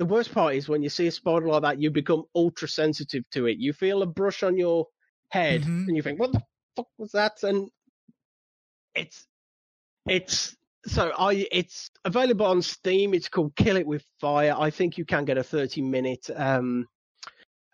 [0.00, 3.22] the worst part is when you see a spider like that, you become ultra sensitive
[3.32, 3.58] to it.
[3.58, 4.86] You feel a brush on your
[5.28, 5.88] head, mm-hmm.
[5.88, 6.42] and you think, "What the
[6.74, 7.68] fuck was that?" And
[8.94, 9.26] it's
[10.08, 13.12] it's so I it's available on Steam.
[13.12, 14.56] It's called Kill It with Fire.
[14.58, 16.86] I think you can get a 30 minute um,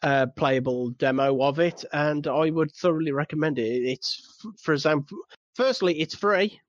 [0.03, 3.85] uh, playable demo of it, and I would thoroughly recommend it.
[3.85, 5.17] It's for example,
[5.55, 6.61] firstly, it's free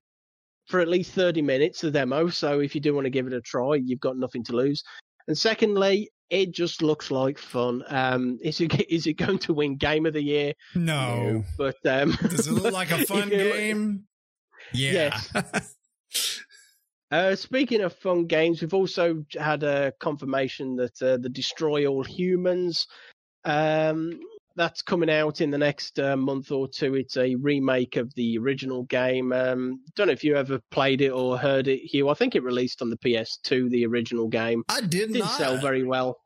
[0.68, 2.28] for at least 30 minutes the demo.
[2.28, 4.84] So if you do want to give it a try, you've got nothing to lose.
[5.28, 7.84] And secondly, it just looks like fun.
[7.88, 10.54] Um, is it is it going to win Game of the Year?
[10.76, 14.04] No, but um, does it look like a fun game?
[14.74, 15.18] Yeah.
[15.34, 15.76] Yes.
[17.12, 22.04] uh, speaking of fun games, we've also had a confirmation that uh, the Destroy All
[22.04, 22.88] Humans
[23.46, 24.20] um,
[24.58, 26.96] that's coming out in the next uh, month or two.
[26.96, 29.32] It's a remake of the original game.
[29.32, 32.10] Um, don't know if you ever played it or heard it, Hugh.
[32.10, 34.64] I think it released on the PS2, the original game.
[34.68, 35.38] I did Didn't not.
[35.38, 36.18] sell very well.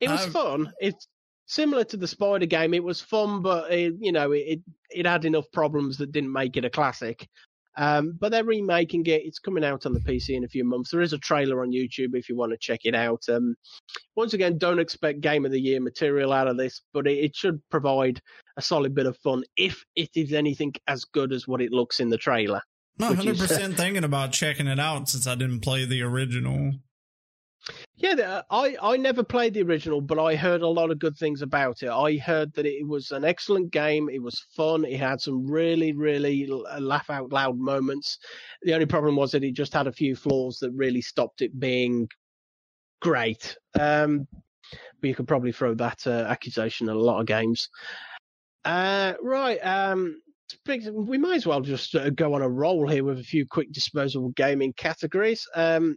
[0.00, 0.32] It was I've...
[0.32, 0.72] fun.
[0.80, 1.08] It's
[1.46, 2.72] similar to the Spider game.
[2.72, 4.60] It was fun, but it, you know, it
[4.90, 7.28] it had enough problems that didn't make it a classic.
[7.76, 9.22] Um, but they're remaking it.
[9.24, 10.90] It's coming out on the PC in a few months.
[10.90, 13.22] There is a trailer on YouTube if you want to check it out.
[13.28, 13.54] Um,
[14.14, 17.36] once again, don't expect Game of the Year material out of this, but it, it,
[17.36, 18.20] should provide
[18.56, 22.00] a solid bit of fun if it is anything as good as what it looks
[22.00, 22.60] in the trailer.
[23.00, 26.72] I'm 100% is, thinking about checking it out since I didn't play the original.
[27.96, 31.42] Yeah, I, I never played the original, but I heard a lot of good things
[31.42, 31.90] about it.
[31.90, 34.08] I heard that it was an excellent game.
[34.08, 34.84] It was fun.
[34.84, 38.18] It had some really, really uh, laugh out loud moments.
[38.62, 41.58] The only problem was that it just had a few flaws that really stopped it
[41.60, 42.08] being
[43.00, 43.56] great.
[43.78, 44.26] Um,
[45.00, 47.68] but you could probably throw that uh, accusation at a lot of games.
[48.64, 49.58] Uh, right.
[49.58, 50.20] Um,
[50.66, 53.72] we might as well just uh, go on a roll here with a few quick
[53.72, 55.46] disposable gaming categories.
[55.54, 55.96] Um,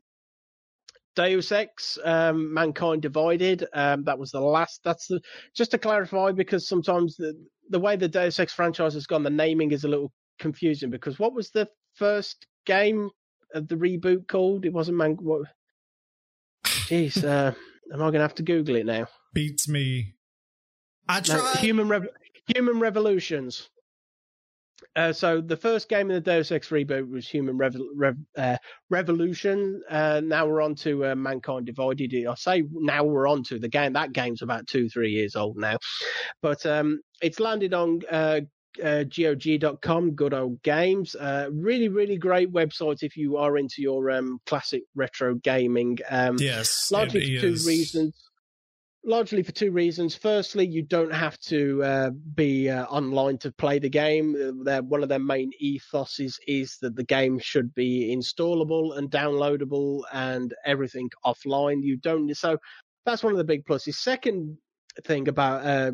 [1.16, 3.66] Deus Ex, um, Mankind Divided.
[3.74, 4.82] Um, that was the last.
[4.84, 5.22] That's the
[5.56, 7.34] just to clarify because sometimes the
[7.70, 10.90] the way the Deus Ex franchise has gone, the naming is a little confusing.
[10.90, 13.10] Because what was the first game
[13.54, 14.66] of the reboot called?
[14.66, 15.18] It wasn't Man.
[15.22, 15.48] What?
[16.66, 17.54] Jeez, uh,
[17.94, 19.08] am I going to have to Google it now?
[19.34, 20.16] Beats me.
[21.08, 21.38] I tried.
[21.38, 22.10] No, Human Rev-
[22.54, 23.70] Human Revolutions.
[24.96, 28.58] Uh, so the first game in the Deus Ex reboot was Human Rev- Rev- uh,
[28.90, 29.82] Revolution.
[29.90, 32.14] Uh, now we're on to uh, Mankind Divided.
[32.26, 33.94] I say now we're on to the game.
[33.94, 35.78] That game's about two, three years old now,
[36.42, 38.42] but um, it's landed on uh,
[38.84, 40.12] uh, GOG.com.
[40.12, 41.16] Good old games.
[41.16, 45.98] Uh, really, really great website if you are into your um, classic retro gaming.
[46.10, 48.14] Um, yes, largely for two reasons
[49.06, 50.16] largely for two reasons.
[50.16, 54.64] Firstly, you don't have to uh, be uh, online to play the game.
[54.64, 60.02] They're, one of their main ethos is that the game should be installable and downloadable
[60.12, 61.84] and everything offline.
[61.84, 62.58] You don't, so
[63.06, 63.96] that's one of the big pluses.
[63.96, 64.58] Second
[65.04, 65.92] thing about uh,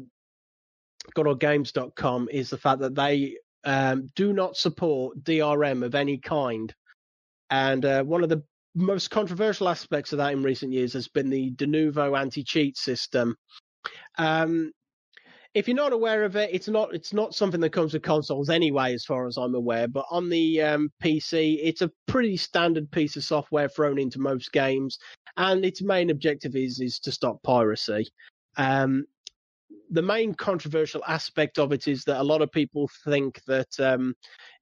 [1.16, 6.74] GoodOldGames.com is the fact that they um, do not support DRM of any kind.
[7.49, 8.43] And uh, one of the
[8.76, 13.36] most controversial aspects of that in recent years has been the Denuvo anti-cheat system.
[14.17, 14.72] Um,
[15.53, 18.49] if you're not aware of it, it's not it's not something that comes with consoles
[18.49, 19.88] anyway, as far as I'm aware.
[19.88, 24.53] But on the um, PC, it's a pretty standard piece of software thrown into most
[24.53, 24.97] games,
[25.36, 28.07] and its main objective is is to stop piracy.
[28.55, 29.05] Um,
[29.89, 34.15] the main controversial aspect of it is that a lot of people think that um,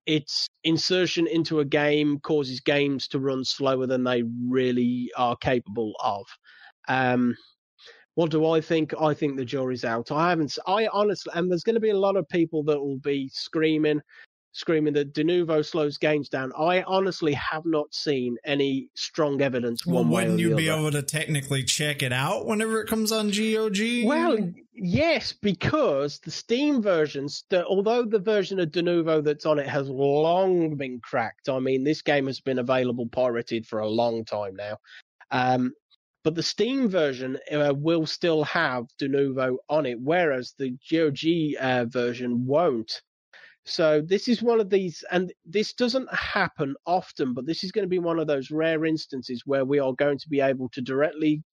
[0.09, 5.93] its insertion into a game causes games to run slower than they really are capable
[6.03, 6.25] of.
[6.87, 7.37] Um,
[8.15, 8.91] what do I think?
[8.99, 10.11] I think the jury's out.
[10.11, 10.57] I haven't.
[10.65, 14.01] I honestly, and there's going to be a lot of people that will be screaming
[14.51, 16.51] screaming that Denuvo slows games down.
[16.57, 19.85] I honestly have not seen any strong evidence.
[19.85, 20.79] Well, wouldn't you be other.
[20.79, 24.05] able to technically check it out whenever it comes on GOG?
[24.05, 24.37] Well,
[24.73, 29.89] yes, because the Steam versions, the, although the version of Denuvo that's on it has
[29.89, 31.49] long been cracked.
[31.49, 34.77] I mean, this game has been available pirated for a long time now.
[35.31, 35.73] Um,
[36.23, 41.85] but the Steam version uh, will still have Denuvo on it, whereas the GOG uh,
[41.85, 43.01] version won't.
[43.69, 47.85] So this is one of these, and this doesn't happen often, but this is going
[47.85, 50.81] to be one of those rare instances where we are going to be able to
[50.81, 51.43] directly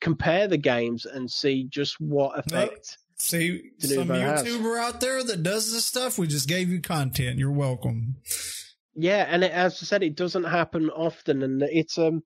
[0.00, 2.98] compare the games and see just what effect.
[3.16, 4.94] see, some YouTuber has.
[4.94, 7.38] out there that does this stuff, we just gave you content.
[7.38, 8.16] You're welcome.
[8.94, 12.22] Yeah, and it, as I said, it doesn't happen often, and it's um.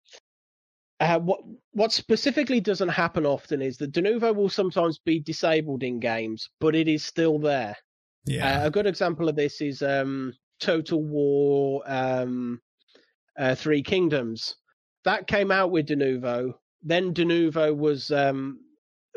[0.98, 1.40] Uh, what
[1.72, 6.74] what specifically doesn't happen often is that Denuvo will sometimes be disabled in games, but
[6.74, 7.76] it is still there.
[8.26, 8.62] Yeah.
[8.62, 12.60] Uh, a good example of this is um, Total War um,
[13.38, 14.56] uh, Three Kingdoms.
[15.04, 16.54] That came out with Denuvo.
[16.82, 18.58] Then Denuvo was um,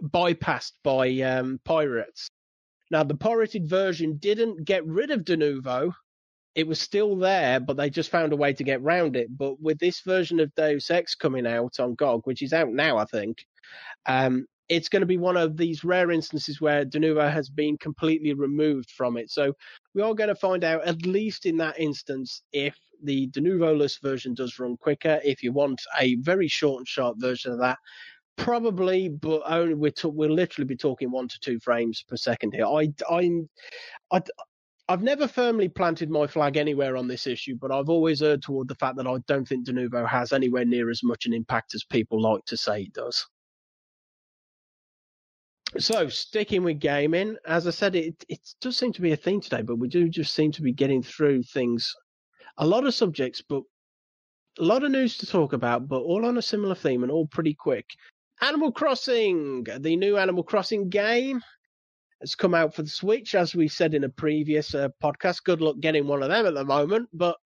[0.01, 2.29] bypassed by um, pirates.
[2.91, 5.93] Now, the pirated version didn't get rid of Denuvo.
[6.55, 9.35] It was still there, but they just found a way to get round it.
[9.35, 12.97] But with this version of Deus Ex coming out on GOG, which is out now,
[12.97, 13.45] I think,
[14.07, 18.33] um, it's going to be one of these rare instances where Denuvo has been completely
[18.33, 19.31] removed from it.
[19.31, 19.53] So
[19.93, 24.33] we are going to find out, at least in that instance, if the Denuvo-less version
[24.33, 25.19] does run quicker.
[25.23, 27.77] If you want a very short and sharp version of that,
[28.37, 32.53] probably, but only we're to, we'll literally be talking one to two frames per second
[32.53, 32.65] here.
[32.65, 33.31] I I
[34.11, 34.21] I.
[34.87, 38.67] I've never firmly planted my flag anywhere on this issue, but I've always erred toward
[38.67, 41.83] the fact that I don't think Denuvo has anywhere near as much an impact as
[41.83, 43.23] people like to say it does.
[45.77, 49.39] So, sticking with gaming, as I said, it it does seem to be a theme
[49.39, 51.95] today, but we do just seem to be getting through things,
[52.57, 53.61] a lot of subjects, but
[54.59, 57.27] a lot of news to talk about, but all on a similar theme and all
[57.27, 57.85] pretty quick.
[58.41, 61.41] Animal Crossing, the new Animal Crossing game,
[62.21, 65.43] has come out for the Switch, as we said in a previous uh, podcast.
[65.43, 67.37] Good luck getting one of them at the moment, but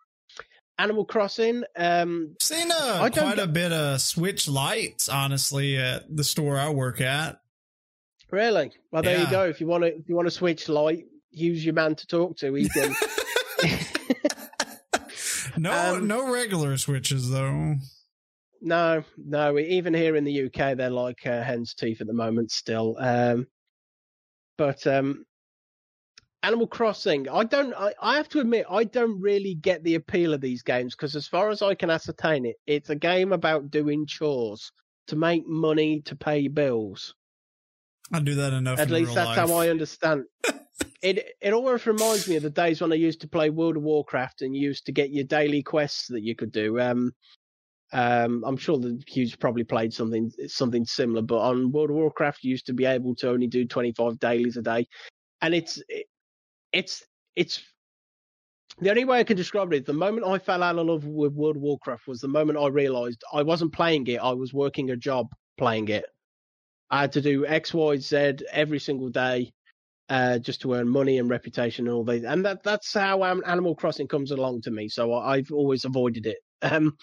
[0.77, 1.63] Animal Crossing.
[1.75, 7.01] Um, Seen a, quite a bit of Switch Lites, honestly, at the store I work
[7.01, 7.39] at.
[8.33, 8.71] Really?
[8.91, 9.25] Well, there Yeah.
[9.25, 9.45] you go.
[9.45, 12.35] If you want to, if you want to Switch Lite, use your man to talk
[12.37, 12.51] to.
[12.55, 12.95] He can.
[15.55, 17.75] No, Um, no regular switches though.
[18.59, 19.59] no, no.
[19.59, 22.95] Even here in the UK, they're like uh, hen's teeth at the moment still.
[22.97, 23.45] Um,
[24.57, 25.25] but um,
[26.41, 27.71] Animal Crossing, I don't.
[27.75, 31.15] I, I have to admit, I don't really get the appeal of these games because,
[31.15, 34.71] as far as I can ascertain it, it's a game about doing chores
[35.07, 37.13] to make money to pay bills.
[38.11, 38.79] I do that enough.
[38.79, 39.49] At least that's life.
[39.49, 40.25] how I understand.
[41.01, 43.83] it it always reminds me of the days when I used to play World of
[43.83, 46.79] Warcraft and you used to get your daily quests that you could do.
[46.79, 47.13] Um,
[47.93, 52.43] Um, I'm sure the Hughes probably played something something similar, but on World of Warcraft,
[52.43, 54.87] you used to be able to only do 25 dailies a day,
[55.41, 56.07] and it's it,
[56.71, 57.03] it's
[57.35, 57.61] it's
[58.79, 59.85] the only way I can describe it.
[59.85, 62.67] the moment I fell out of love with World of Warcraft was the moment I
[62.67, 65.27] realized I wasn't playing it, I was working a job
[65.59, 66.05] playing it.
[66.89, 69.51] I had to do X, Y, Z every single day
[70.09, 72.23] uh, just to earn money and reputation and all that.
[72.23, 74.89] And that that's how Animal Crossing comes along to me.
[74.89, 76.37] So I've always avoided it.
[76.65, 76.95] Um,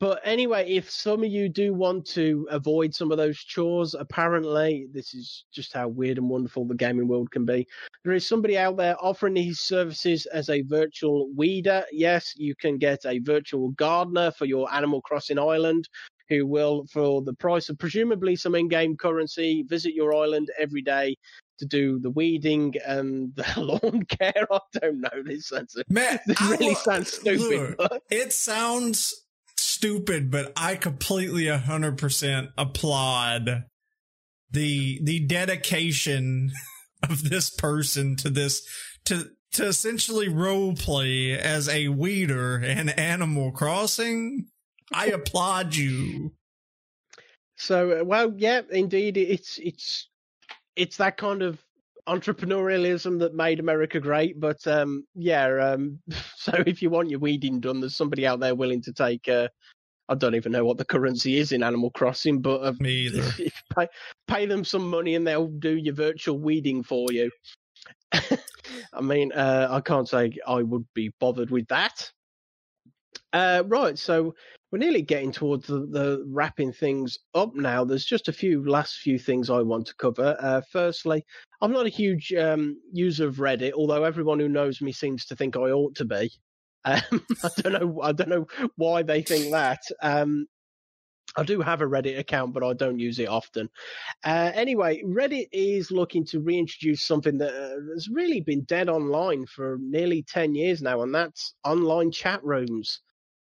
[0.00, 4.86] but anyway, if some of you do want to avoid some of those chores, apparently
[4.92, 7.66] this is just how weird and wonderful the gaming world can be.
[8.04, 11.84] There is somebody out there offering these services as a virtual weeder.
[11.90, 15.88] Yes, you can get a virtual gardener for your Animal Crossing island
[16.28, 21.16] who will, for the price of presumably some in-game currency, visit your island every day
[21.58, 24.46] to do the weeding and the lawn care.
[24.50, 25.22] I don't know.
[25.24, 27.76] This sounds, Man, this really sounds stupid.
[27.78, 29.14] Look, it sounds
[29.56, 33.64] stupid, but I completely 100% applaud
[34.50, 36.50] the the dedication
[37.08, 38.66] of this person to this
[39.04, 44.48] to to essentially role play as a weeder in Animal Crossing.
[44.92, 46.32] I applaud you.
[47.56, 50.08] So, uh, well, yeah, indeed, it's it's
[50.76, 51.62] it's that kind of
[52.06, 54.40] entrepreneurialism that made America great.
[54.40, 55.98] But um, yeah, um,
[56.36, 59.28] so if you want your weeding done, there's somebody out there willing to take.
[59.28, 59.48] Uh,
[60.10, 63.30] I don't even know what the currency is in Animal Crossing, but uh, me either.
[63.76, 63.88] pay,
[64.26, 67.30] pay them some money and they'll do your virtual weeding for you.
[68.12, 72.10] I mean, uh, I can't say I would be bothered with that.
[73.34, 74.34] Uh, right, so
[74.70, 77.84] we're nearly getting towards the, the, wrapping things up now.
[77.84, 80.36] There's just a few last few things I want to cover.
[80.38, 81.24] Uh, firstly,
[81.62, 85.36] I'm not a huge um, user of Reddit, although everyone who knows me seems to
[85.36, 86.30] think I ought to be.
[86.84, 87.00] Um,
[87.42, 88.02] I don't know.
[88.02, 88.46] I don't know
[88.76, 89.80] why they think that.
[90.02, 90.46] Um,
[91.36, 93.68] I do have a Reddit account, but I don't use it often.
[94.24, 99.46] Uh, anyway, Reddit is looking to reintroduce something that uh, has really been dead online
[99.46, 103.00] for nearly 10 years now, and that's online chat rooms.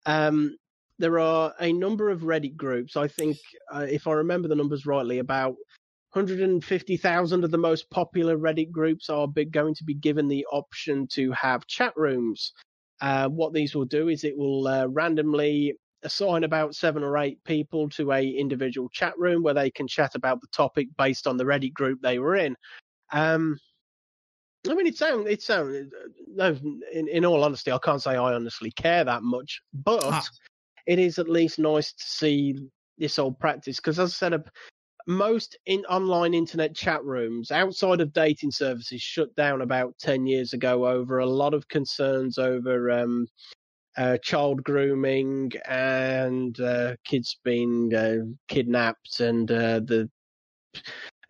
[0.07, 0.57] Um,
[1.01, 2.95] there are a number of Reddit groups.
[2.95, 3.39] I think,
[3.75, 5.57] uh, if I remember the numbers rightly, about
[6.13, 11.33] 150,000 of the most popular Reddit groups are going to be given the option to
[11.33, 12.53] have chat rooms.
[13.01, 17.43] Uh, what these will do is it will uh, randomly assign about seven or eight
[17.45, 21.39] people to a individual chat room where they can chat about the topic based on
[21.39, 22.55] the Reddit group they were in.
[23.11, 23.59] Um,
[24.69, 25.91] I mean, it sounds it sounds
[26.27, 26.55] no.
[26.93, 30.23] In, in all honesty, I can't say I honestly care that much, but ah
[30.91, 32.57] it is at least nice to see
[32.99, 34.45] this old practice because, as I said,
[35.07, 40.53] most in online internet chat rooms outside of dating services shut down about 10 years
[40.53, 43.29] ago over a lot of concerns over um,
[43.97, 48.17] uh, child grooming and uh, kids being uh,
[48.49, 50.11] kidnapped and uh, the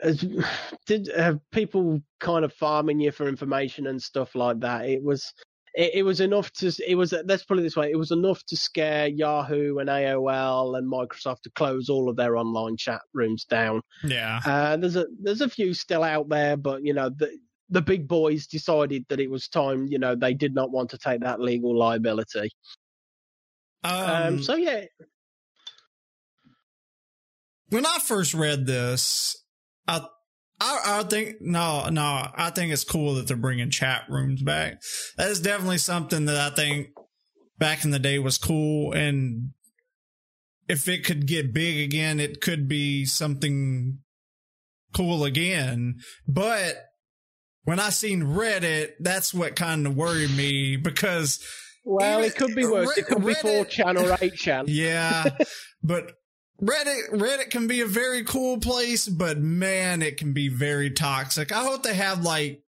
[0.86, 1.10] did
[1.52, 4.86] people kind of farming you for information and stuff like that.
[4.86, 5.34] It was
[5.74, 8.44] it, it, was enough to it was let's put it this way it was enough
[8.46, 13.44] to scare Yahoo and AOL and Microsoft to close all of their online chat rooms
[13.44, 13.82] down.
[14.02, 17.36] Yeah, uh, there's a there's a few still out there, but you know the
[17.68, 19.86] the big boys decided that it was time.
[19.88, 22.50] You know they did not want to take that legal liability.
[23.84, 24.84] Um, um so yeah.
[27.68, 29.36] When I first read this,
[29.86, 30.04] I
[30.60, 32.28] I, I think no, no.
[32.34, 34.82] I think it's cool that they're bringing chat rooms back.
[35.16, 36.88] That is definitely something that I think
[37.58, 39.52] back in the day was cool, and
[40.68, 43.98] if it could get big again, it could be something
[44.94, 45.96] cool again.
[46.28, 46.76] But
[47.64, 51.42] when I seen Reddit, that's what kind of worried me because.
[51.84, 52.98] Well, even, it could be worse.
[52.98, 54.64] It could Reddit, be 4chan or 8chan.
[54.68, 55.24] Yeah.
[55.82, 56.12] but
[56.60, 61.52] Reddit Reddit can be a very cool place, but man, it can be very toxic.
[61.52, 62.62] I hope they have like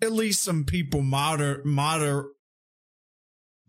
[0.00, 2.26] at least some people moder moder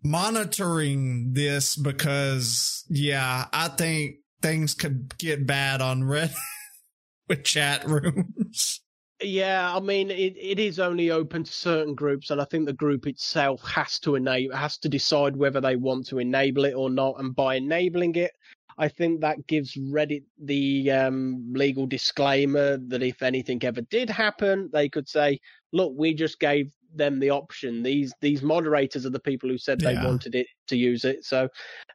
[0.04, 6.36] monitoring this because yeah, I think things could get bad on Reddit
[7.30, 8.82] with chat rooms.
[9.22, 12.74] Yeah, I mean it, it is only open to certain groups, and I think the
[12.74, 16.90] group itself has to enable has to decide whether they want to enable it or
[16.90, 17.20] not.
[17.20, 18.32] And by enabling it,
[18.78, 24.70] I think that gives Reddit the um, legal disclaimer that if anything ever did happen,
[24.74, 25.40] they could say,
[25.72, 27.84] "Look, we just gave them the option.
[27.84, 30.06] These these moderators are the people who said they yeah.
[30.06, 31.50] wanted it to use it." So,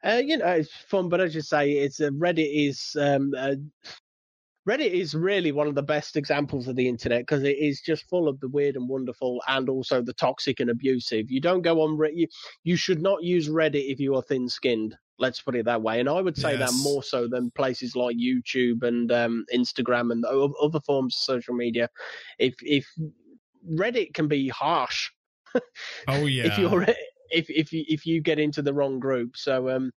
[0.05, 1.09] uh, you know, it's fun.
[1.09, 3.55] But as you say, it's uh, Reddit is um, uh,
[4.69, 8.09] Reddit is really one of the best examples of the internet because it is just
[8.09, 11.31] full of the weird and wonderful and also the toxic and abusive.
[11.31, 12.17] You don't go on Reddit.
[12.17, 12.27] You,
[12.65, 16.01] you should not use Reddit if you are thin skinned Let's put it that way.
[16.01, 16.71] And I would say Yes.
[16.71, 21.55] that more so than places like YouTube and um, Instagram and other forms of social
[21.55, 21.89] media.
[22.39, 22.87] If if
[23.69, 25.11] Reddit can be harsh
[26.07, 26.45] Oh yeah.
[26.47, 26.83] if you're
[27.31, 29.37] if if you if you get into the wrong group.
[29.37, 29.91] So um,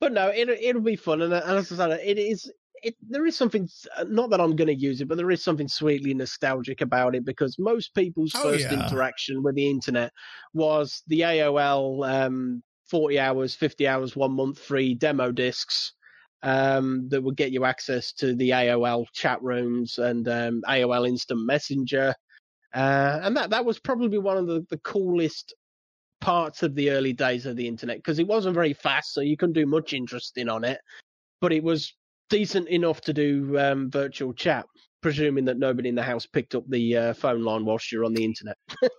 [0.00, 2.50] but no, it it'll be fun, and, and as I said, it is.
[2.80, 3.68] It, there is something,
[4.06, 7.24] not that I'm going to use it, but there is something sweetly nostalgic about it
[7.24, 8.86] because most people's Oh, first yeah.
[8.86, 10.12] interaction with the internet
[10.54, 15.92] was the AOL um, 40 hours, 50 hours, one month free demo discs
[16.42, 21.44] um, that would get you access to the AOL chat rooms and um, AOL Instant
[21.44, 22.14] Messenger.
[22.74, 25.54] Uh, and that, that was probably one of the, the coolest
[26.20, 29.36] parts of the early days of the internet because it wasn't very fast, so you
[29.36, 30.80] couldn't do much interesting on it,
[31.40, 31.94] but it was
[32.28, 34.66] decent enough to do um, virtual chat,
[35.00, 38.14] presuming that nobody in the house picked up the uh, phone line whilst you're on
[38.14, 38.56] the internet.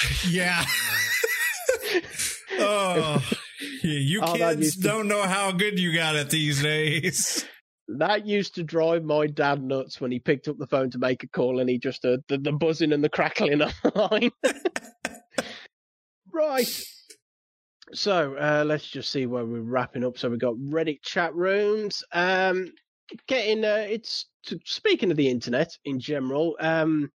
[0.28, 0.64] Yeah.
[2.60, 3.22] oh,
[3.82, 7.44] yeah, you Oh, kids don't know how good you got it these days.
[7.86, 11.22] That used to drive my dad nuts when he picked up the phone to make
[11.22, 14.30] a call and he just heard the, the buzzing and the crackling on the line.
[16.32, 16.82] right.
[17.92, 20.16] So uh, let's just see where we're wrapping up.
[20.16, 22.02] So we've got Reddit chat rooms.
[22.10, 22.72] Um,
[23.28, 26.56] getting uh, it's to, speaking of the internet in general.
[26.60, 27.10] Um,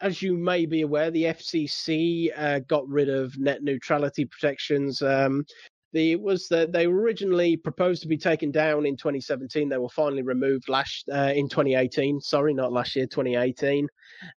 [0.00, 5.02] as you may be aware, the FCC uh, got rid of net neutrality protections.
[5.02, 5.44] Um,
[5.92, 9.68] the it was that they were originally proposed to be taken down in 2017.
[9.68, 12.20] They were finally removed last uh, in 2018.
[12.20, 13.88] Sorry, not last year, 2018.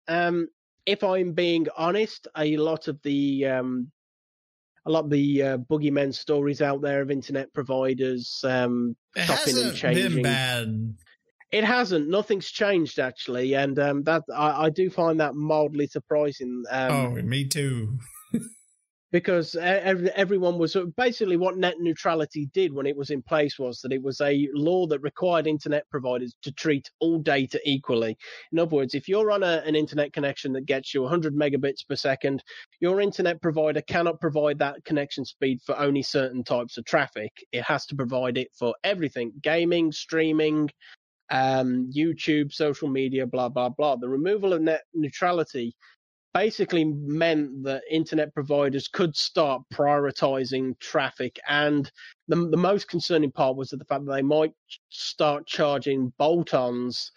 [0.07, 0.47] Um,
[0.85, 3.91] if I'm being honest, a lot of the um,
[4.85, 9.57] a lot of the uh, boogeymen stories out there of internet providers um, It chopping
[9.57, 10.23] and hasn't been changing.
[10.23, 10.95] bad.
[11.51, 12.09] It hasn't.
[12.09, 16.63] Nothing's changed actually, and um, that I, I do find that mildly surprising.
[16.69, 17.97] Um, oh, me too.
[19.11, 23.81] because every, everyone was basically what net neutrality did when it was in place was
[23.81, 28.15] that it was a law that required internet providers to treat all data equally.
[28.51, 31.87] In other words, if you're on a, an internet connection that gets you 100 megabits
[31.87, 32.43] per second,
[32.79, 37.31] your internet provider cannot provide that connection speed for only certain types of traffic.
[37.51, 40.69] It has to provide it for everything gaming, streaming,
[41.31, 43.95] um, YouTube, social media, blah, blah, blah.
[43.95, 45.75] The removal of net neutrality
[46.33, 51.39] basically meant that internet providers could start prioritizing traffic.
[51.47, 51.91] And
[52.27, 54.53] the, the most concerning part was that the fact that they might
[54.89, 57.11] start charging bolt ons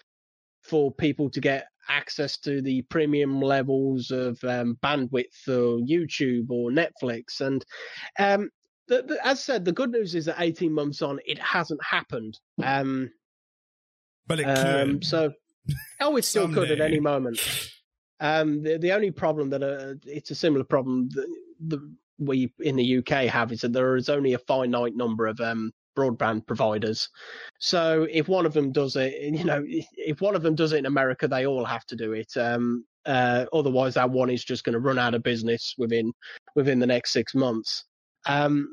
[0.63, 6.71] for people to get access to the premium levels of um, bandwidth for YouTube or
[6.71, 7.41] Netflix.
[7.41, 7.65] And
[8.19, 8.51] um,
[8.89, 12.39] the, the, as said, the good news is that 18 months on, it hasn't happened.
[12.63, 13.11] Um,
[14.27, 15.05] But it um, could.
[15.05, 15.33] so,
[16.01, 17.41] oh, it still could at any moment.
[18.21, 21.27] Um, the the only problem that uh, it's a similar problem that
[21.61, 25.41] the, we in the UK have is that there is only a finite number of
[25.41, 27.09] um, broadband providers.
[27.59, 30.79] So if one of them does it, you know, if one of them does it
[30.79, 32.37] in America, they all have to do it.
[32.37, 36.13] Um, uh, otherwise, that one is just going to run out of business within
[36.55, 37.85] within the next six months.
[38.27, 38.69] Um,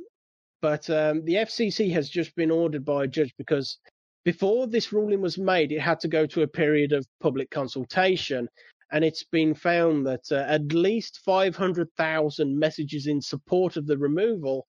[0.62, 3.78] but um, the FCC has just been ordered by a judge because
[4.26, 8.48] before this ruling was made, it had to go to a period of public consultation.
[8.92, 14.66] And it's been found that uh, at least 500,000 messages in support of the removal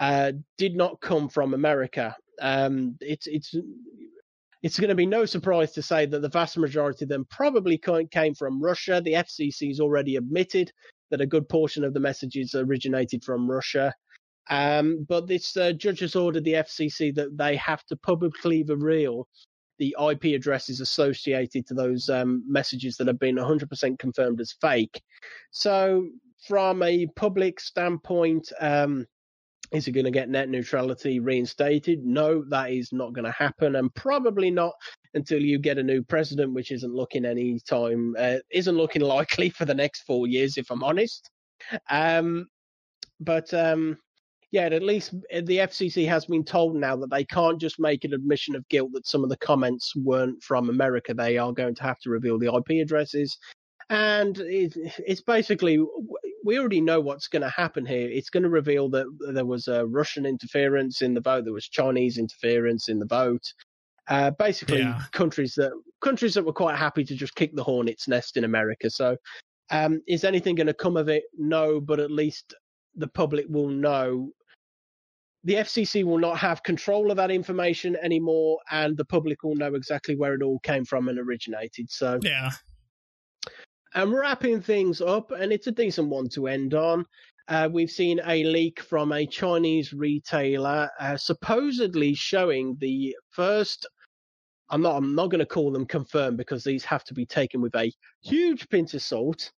[0.00, 2.16] uh, did not come from America.
[2.40, 3.54] Um, it's it's
[4.62, 7.78] it's going to be no surprise to say that the vast majority of them probably
[7.78, 9.00] came from Russia.
[9.04, 10.72] The FCC has already admitted
[11.10, 13.94] that a good portion of the messages originated from Russia.
[14.48, 19.28] Um, but this uh, judge has ordered the FCC that they have to publicly reveal
[19.78, 25.00] the IP addresses associated to those um, messages that have been 100% confirmed as fake.
[25.50, 26.06] So,
[26.46, 29.06] from a public standpoint, um,
[29.72, 32.04] is it going to get net neutrality reinstated?
[32.04, 34.72] No, that is not going to happen, and probably not
[35.14, 39.48] until you get a new president, which isn't looking any time, uh, isn't looking likely
[39.50, 41.30] for the next four years, if I'm honest.
[41.88, 42.48] Um,
[43.20, 43.98] but um,
[44.52, 48.12] yeah, at least the FCC has been told now that they can't just make an
[48.12, 51.14] admission of guilt that some of the comments weren't from America.
[51.14, 53.36] They are going to have to reveal the IP addresses.
[53.90, 55.84] And it, it's basically,
[56.44, 58.08] we already know what's going to happen here.
[58.08, 61.68] It's going to reveal that there was a Russian interference in the vote, there was
[61.68, 63.42] Chinese interference in the vote.
[64.08, 65.00] Uh, basically, Yeah.
[65.12, 65.70] countries that
[66.00, 68.90] countries that were quite happy to just kick the hornet's nest in America.
[68.90, 69.16] So,
[69.70, 71.24] um, is anything going to come of it?
[71.38, 72.54] No, but at least
[72.96, 74.32] the public will know
[75.44, 79.74] the FCC will not have control of that information anymore, and the public will know
[79.74, 81.90] exactly where it all came from and originated.
[81.90, 82.50] So, yeah.
[83.94, 87.06] and wrapping things up, and it's a decent one to end on.
[87.48, 93.86] Uh, we've seen a leak from a Chinese retailer, uh, supposedly showing the first.
[94.68, 94.96] I'm not.
[94.96, 97.92] I'm not going to call them confirmed because these have to be taken with a
[98.22, 99.50] huge pinch of salt.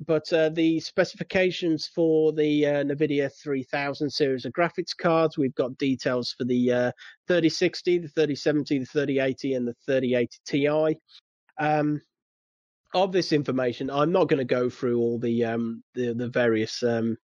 [0.00, 5.78] But uh, the specifications for the uh, NVIDIA 3000 series of graphics cards, we've got
[5.78, 6.92] details for the uh,
[7.28, 10.98] 3060, the 3070, the 3080, and the 3080 Ti.
[11.58, 12.00] Um,
[12.94, 16.82] of this information, I'm not going to go through all the um, the, the various
[16.82, 17.16] um,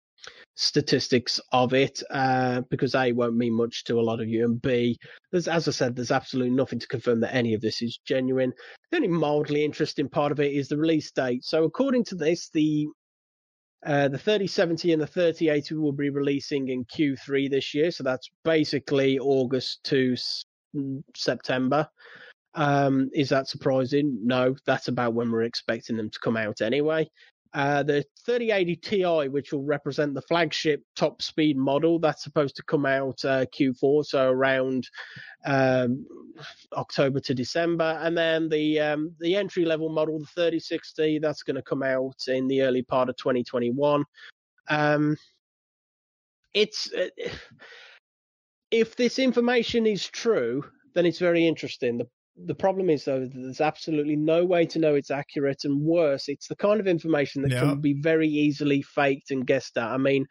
[0.56, 4.61] statistics of it uh, because A won't mean much to a lot of you, and
[4.61, 4.97] B,
[5.31, 8.53] there's as I said, there's absolutely nothing to confirm that any of this is genuine.
[8.91, 11.43] The only mildly interesting part of it is the release date.
[11.43, 12.88] So according to this, the
[13.85, 18.30] uh, the 3070 and the 3080 will be releasing in Q3 this year, so that's
[18.43, 20.15] basically August to
[20.76, 21.88] mm, September.
[22.56, 24.19] Um, is that surprising?
[24.22, 27.10] No, that's about when we're expecting them to come out anyway.
[27.53, 32.63] Uh, the 3080 Ti, which will represent the flagship top speed model, that's supposed to
[32.63, 34.88] come out uh, Q4, so around
[35.45, 36.05] um,
[36.73, 41.55] October to December, and then the um, the entry level model, the 3060, that's going
[41.55, 44.05] to come out in the early part of 2021.
[44.69, 45.17] Um,
[46.53, 47.07] it's uh,
[48.69, 50.63] if this information is true,
[50.93, 51.97] then it's very interesting.
[51.97, 52.07] The
[52.45, 56.48] the problem is though there's absolutely no way to know it's accurate and worse it's
[56.48, 59.91] the kind of information that can be very easily faked and guessed at.
[59.91, 60.26] I mean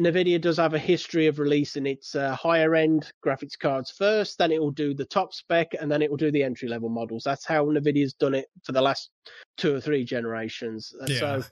[0.00, 4.50] nvidia does have a history of releasing its uh, higher end graphics cards first then
[4.50, 7.22] it will do the top spec and then it will do the entry level models.
[7.24, 9.10] That's how nvidia's done it for the last
[9.56, 10.92] two or three generations.
[11.02, 11.18] Uh, yeah.
[11.18, 11.42] so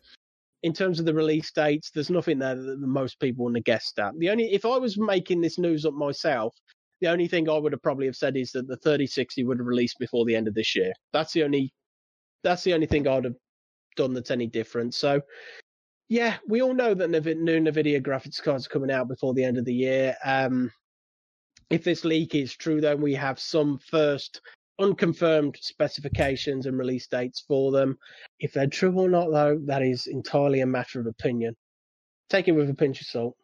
[0.65, 3.93] in terms of the release dates there's nothing there that most people want to guess
[3.99, 4.19] at.
[4.19, 6.55] The only if i was making this news up myself
[7.01, 9.67] the only thing I would have probably have said is that the 3060 would have
[9.67, 10.93] released before the end of this year.
[11.13, 11.73] That's the only
[12.43, 13.35] that's the only thing I'd have
[13.97, 14.95] done that's any different.
[14.95, 15.21] So
[16.09, 19.59] yeah, we all know that new NVIDIA graphics cards are coming out before the end
[19.59, 20.17] of the year.
[20.25, 20.73] Um,
[21.69, 24.41] if this leak is true, then we have some first
[24.79, 27.99] unconfirmed specifications and release dates for them.
[28.41, 31.55] If they're true or not, though, that is entirely a matter of opinion.
[32.31, 33.37] Take it with a pinch of salt.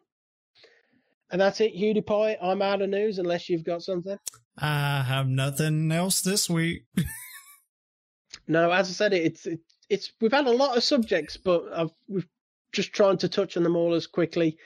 [1.31, 2.37] And that's it, PewDiePie.
[2.41, 4.17] I'm out of news unless you've got something.
[4.57, 6.85] I have nothing else this week.
[8.47, 11.91] no, as I said, it's it, it's we've had a lot of subjects, but I've
[12.07, 12.27] we've
[12.71, 14.57] just trying to touch on them all as quickly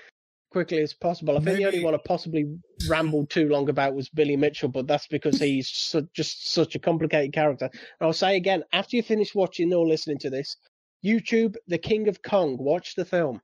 [0.51, 1.35] quickly as possible.
[1.35, 1.57] I think Maybe.
[1.59, 2.57] the only one I possibly
[2.87, 6.79] rambled too long about was Billy Mitchell, but that's because he's su- just such a
[6.79, 7.69] complicated character.
[7.71, 10.57] And I'll say again, after you finish watching or listening to this,
[11.05, 13.41] YouTube, The King of Kong, watch the film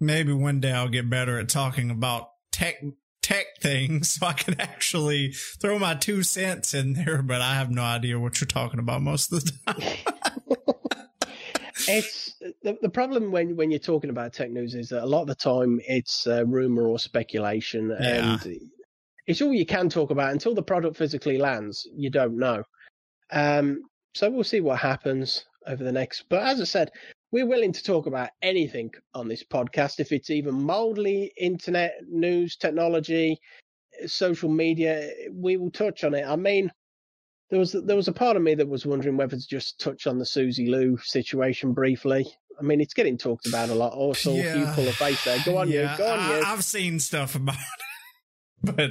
[0.00, 2.82] maybe one day I'll get better at talking about tech
[3.22, 7.70] tech things so I can actually throw my two cents in there, but I have
[7.70, 9.76] no idea what you're talking about most of the time.
[11.88, 15.22] it's the, the problem when when you're talking about tech news is that a lot
[15.22, 18.38] of the time it's uh, rumor or speculation yeah.
[18.42, 18.60] and
[19.26, 22.62] it's all you can talk about until the product physically lands you don't know
[23.30, 23.82] um,
[24.14, 26.90] so we'll see what happens over the next but as i said
[27.30, 32.56] we're willing to talk about anything on this podcast if it's even mildly internet news
[32.56, 33.38] technology
[34.06, 36.70] social media we will touch on it i mean
[37.50, 40.06] there was there was a part of me that was wondering whether to just touch
[40.06, 42.26] on the Suzy Lu situation briefly.
[42.58, 43.92] I mean, it's getting talked about a lot.
[43.92, 44.56] Also, yeah.
[44.56, 45.38] you pull a face there.
[45.44, 45.92] Go on, yeah.
[45.92, 45.98] you.
[45.98, 46.44] Go on, I, you.
[46.44, 47.56] I've seen stuff about
[48.64, 48.90] it, but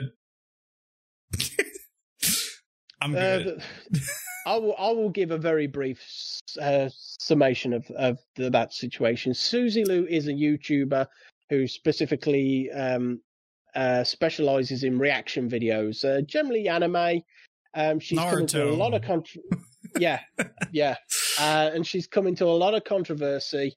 [3.01, 3.63] I'm uh, good.
[3.93, 3.99] Uh,
[4.47, 4.75] I will.
[4.79, 5.99] I will give a very brief
[6.61, 9.33] uh, summation of of the, that situation.
[9.33, 11.05] Suzy Lu is a YouTuber
[11.49, 13.19] who specifically um,
[13.75, 17.21] uh, specializes in reaction videos, uh, generally anime.
[17.73, 18.47] Um, she's Naruto.
[18.47, 19.23] to a lot of con-
[19.99, 20.21] yeah,
[20.71, 20.95] yeah,
[21.41, 23.75] uh, and she's coming to a lot of controversy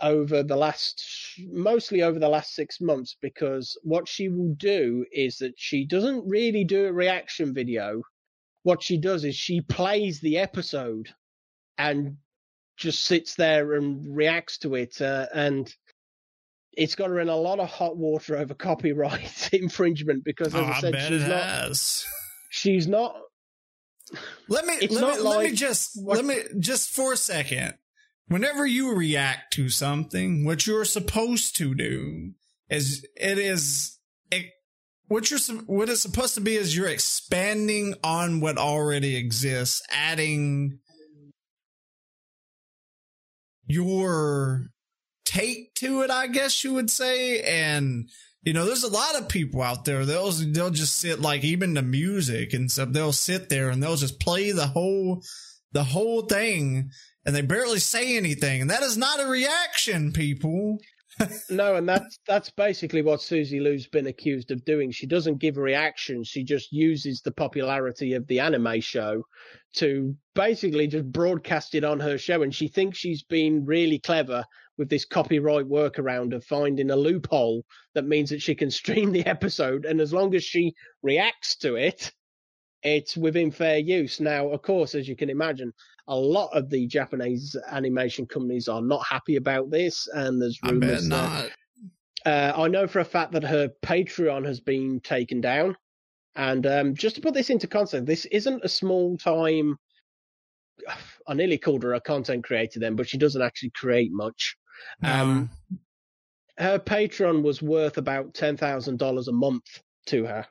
[0.00, 1.04] over the last,
[1.52, 6.26] mostly over the last six months, because what she will do is that she doesn't
[6.26, 8.02] really do a reaction video
[8.68, 11.08] what she does is she plays the episode
[11.78, 12.18] and
[12.76, 15.74] just sits there and reacts to it, uh, and
[16.74, 20.64] it's got her in a lot of hot water over copyright infringement because, as oh,
[20.66, 21.42] I said, I she's not.
[21.42, 22.06] Has.
[22.50, 23.16] She's not.
[24.48, 27.72] Let me let me, like, let me just what, let me just for a second.
[28.26, 32.32] Whenever you react to something, what you're supposed to do
[32.68, 33.97] is it is
[35.08, 40.78] what you're what it's supposed to be is you're expanding on what already exists, adding
[43.66, 44.70] your
[45.24, 47.40] take to it, I guess you would say.
[47.42, 48.08] And
[48.42, 50.04] you know, there's a lot of people out there.
[50.04, 52.90] They'll they'll just sit like even the music and stuff.
[52.92, 55.22] They'll sit there and they'll just play the whole
[55.72, 56.90] the whole thing,
[57.24, 58.62] and they barely say anything.
[58.62, 60.78] And that is not a reaction, people.
[61.50, 64.90] No, and that's that's basically what Suzy Lu's been accused of doing.
[64.90, 69.22] She doesn't give reactions; she just uses the popularity of the anime show
[69.74, 72.42] to basically just broadcast it on her show.
[72.42, 74.44] And she thinks she's been really clever
[74.76, 77.64] with this copyright workaround of finding a loophole
[77.94, 81.76] that means that she can stream the episode, and as long as she reacts to
[81.76, 82.12] it,
[82.82, 84.20] it's within fair use.
[84.20, 85.72] Now, of course, as you can imagine,
[86.06, 91.06] a lot of the Japanese animation companies are not happy about this, and there's rumors.
[91.06, 91.50] I not.
[92.26, 95.76] Uh, I know for a fact that her Patreon has been taken down,
[96.34, 99.78] and um, just to put this into context, this isn't a small time.
[101.26, 104.56] I nearly called her a content creator then, but she doesn't actually create much.
[105.02, 105.50] Um,
[106.56, 110.46] her Patreon was worth about ten thousand dollars a month to her.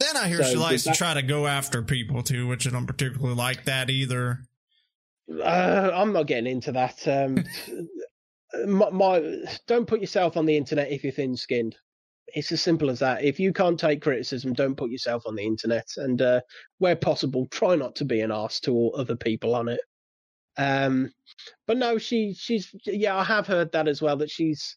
[0.00, 2.70] Then I hear so she likes to try to go after people too, which I
[2.70, 4.40] don't particularly like that either.
[5.30, 7.06] Uh, I'm not getting into that.
[7.06, 7.44] Um,
[8.66, 11.76] my, my, don't put yourself on the internet if you're thin-skinned.
[12.28, 13.24] It's as simple as that.
[13.24, 15.88] If you can't take criticism, don't put yourself on the internet.
[15.96, 16.40] And uh,
[16.78, 19.80] where possible, try not to be an ass to all other people on it.
[20.56, 21.12] Um,
[21.66, 24.16] but no, she she's yeah, I have heard that as well.
[24.16, 24.76] That she's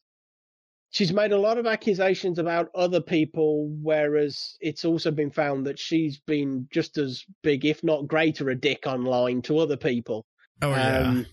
[0.94, 5.80] she's made a lot of accusations about other people, whereas it's also been found that
[5.80, 10.26] she's been just as big, if not greater, a dick online to other people.
[10.62, 11.00] Oh yeah.
[11.00, 11.26] Um,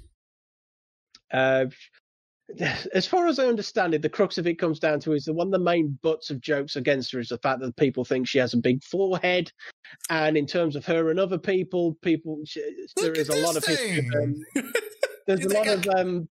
[1.33, 1.67] uh,
[2.95, 5.35] as far as I understand it, the crux of it comes down to is that
[5.35, 8.27] one of the main butts of jokes against her is the fact that people think
[8.27, 9.53] she has a big forehead,
[10.09, 12.63] and in terms of her and other people, people she,
[12.97, 14.35] there is a lot of um,
[15.27, 16.29] there's a lot of um,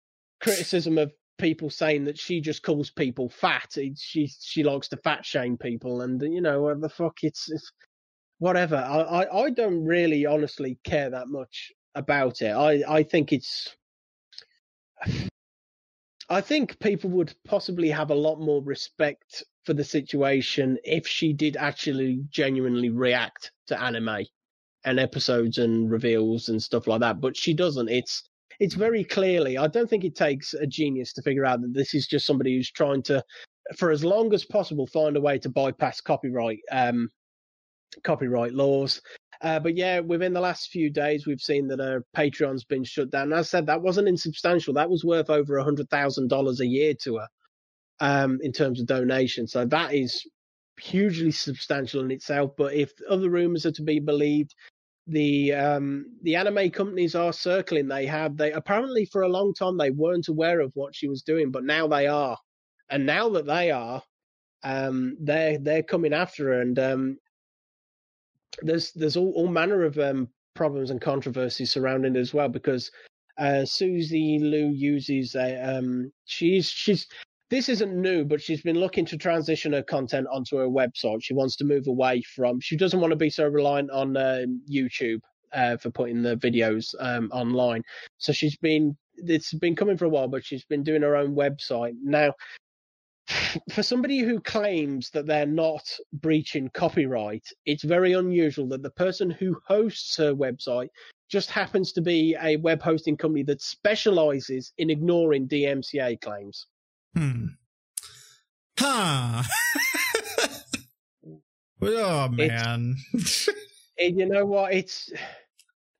[0.41, 3.77] criticism of people saying that she just calls people fat.
[3.97, 7.71] She she likes to fat shame people, and you know what the fuck it's, it's
[8.39, 8.77] whatever.
[8.77, 12.51] I, I I don't really honestly care that much about it.
[12.51, 13.77] I I think it's.
[16.29, 21.33] I think people would possibly have a lot more respect for the situation if she
[21.35, 24.25] did actually genuinely react to anime
[24.85, 27.21] and episodes and reveals and stuff like that.
[27.21, 27.89] But she doesn't.
[27.89, 28.23] It's
[28.63, 29.59] it's very clearly.
[29.59, 32.57] I don't think it takes a genius to figure out that this is just somebody
[32.57, 33.23] who's trying to,
[33.77, 37.11] for as long as possible, find a way to bypass copyright um,
[38.05, 39.01] copyright laws
[39.43, 43.11] uh, but yeah, within the last few days, we've seen that uh, Patreon's been shut
[43.11, 43.33] down.
[43.33, 44.73] As I said, that wasn't insubstantial.
[44.73, 47.29] That was worth over a hundred thousand dollars a year to her
[48.01, 49.49] um, in terms of donation.
[49.49, 50.25] So that is
[50.81, 52.53] hugely substantial in itself.
[52.57, 54.55] But if other rumors are to be believed,
[55.07, 57.89] the um, the anime companies are circling.
[57.89, 61.23] They have they apparently for a long time they weren't aware of what she was
[61.23, 62.37] doing, but now they are.
[62.91, 64.03] And now that they are,
[64.63, 66.61] um, they're they're coming after her.
[66.61, 67.19] And um,
[68.61, 72.91] there's there's all, all manner of um, problems and controversies surrounding it as well because
[73.39, 77.07] uh, Suzy Lu uses a um, she's she's
[77.53, 81.23] this isn't new, but she's been looking to transition her content onto her website.
[81.23, 82.61] She wants to move away from.
[82.61, 85.21] She doesn't want to be so reliant on uh, YouTube
[85.53, 87.83] uh, for putting the videos um, online.
[88.17, 88.97] So she's been.
[89.17, 92.33] It's been coming for a while, but she's been doing her own website now
[93.71, 95.85] for somebody who claims that they're not
[96.15, 100.89] breaching copyright, it's very unusual that the person who hosts her website
[101.29, 106.67] just happens to be a web hosting company that specializes in ignoring DMCA claims.
[107.15, 107.47] Hmm.
[108.79, 109.43] Huh.
[111.83, 112.97] oh man.
[113.99, 114.73] It, you know what?
[114.73, 115.13] It's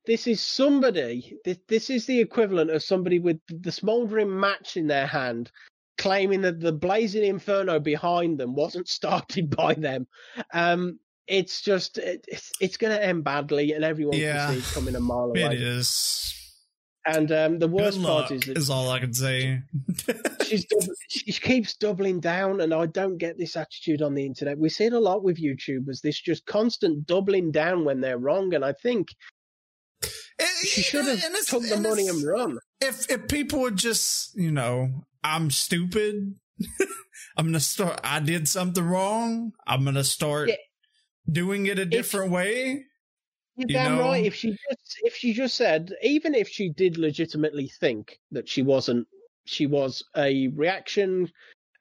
[0.07, 1.37] this is somebody.
[1.45, 5.51] This, this is the equivalent of somebody with the smouldering match in their hand
[5.97, 10.07] claiming that the blazing inferno behind them wasn't started by them.
[10.53, 14.59] Um, it's just it, it's it's going to end badly, and everyone yeah, can see
[14.59, 15.55] it coming a mile away.
[15.55, 16.42] It is.
[17.05, 19.61] And um, the worst part is that is all I can say.
[20.45, 20.65] she's
[21.09, 24.57] she keeps doubling down, and I don't get this attitude on the internet.
[24.57, 26.01] We see it a lot with YouTubers.
[26.01, 29.09] This just constant doubling down when they're wrong, and I think
[30.01, 32.59] it, she should have took the money and run.
[32.79, 36.35] If if people would just you know I'm stupid.
[37.37, 37.99] I'm gonna start.
[38.03, 39.53] I did something wrong.
[39.65, 40.55] I'm gonna start yeah.
[41.29, 42.85] doing it a different if, way.
[43.55, 44.01] You're you damn know?
[44.01, 44.25] right.
[44.25, 48.63] If she just if she just said, even if she did legitimately think that she
[48.63, 49.07] wasn't,
[49.45, 51.31] she was a reaction.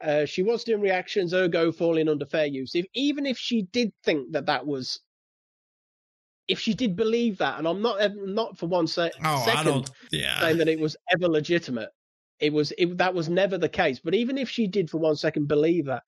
[0.03, 2.75] Uh, she was doing reactions, ergo falling under fair use.
[2.75, 5.01] If even if she did think that that was,
[6.49, 10.41] if she did believe that, and I'm not not for one se- oh, second yeah.
[10.41, 11.91] saying that it was ever legitimate,
[12.41, 14.01] it was it, that was never the case.
[14.03, 16.03] But even if she did for one second believe that,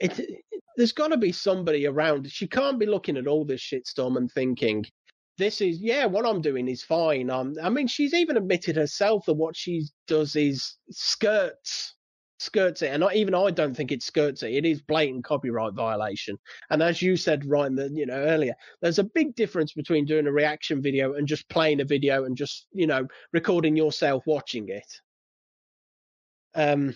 [0.00, 0.42] it, it
[0.76, 2.30] there's got to be somebody around.
[2.30, 4.86] She can't be looking at all this shitstorm and thinking,
[5.38, 9.24] "This is yeah, what I'm doing is fine." Um, I mean, she's even admitted herself
[9.26, 11.94] that what she does is skirts
[12.38, 14.52] skirts it, and not even I don't think it skirts it.
[14.52, 16.36] It is blatant copyright violation.
[16.70, 20.26] And as you said, Ryan, that you know earlier, there's a big difference between doing
[20.26, 24.68] a reaction video and just playing a video and just you know recording yourself watching
[24.68, 24.86] it.
[26.54, 26.94] Um,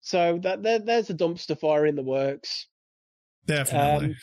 [0.00, 2.66] so that there, there's a dumpster fire in the works.
[3.46, 4.06] Definitely.
[4.06, 4.16] Um,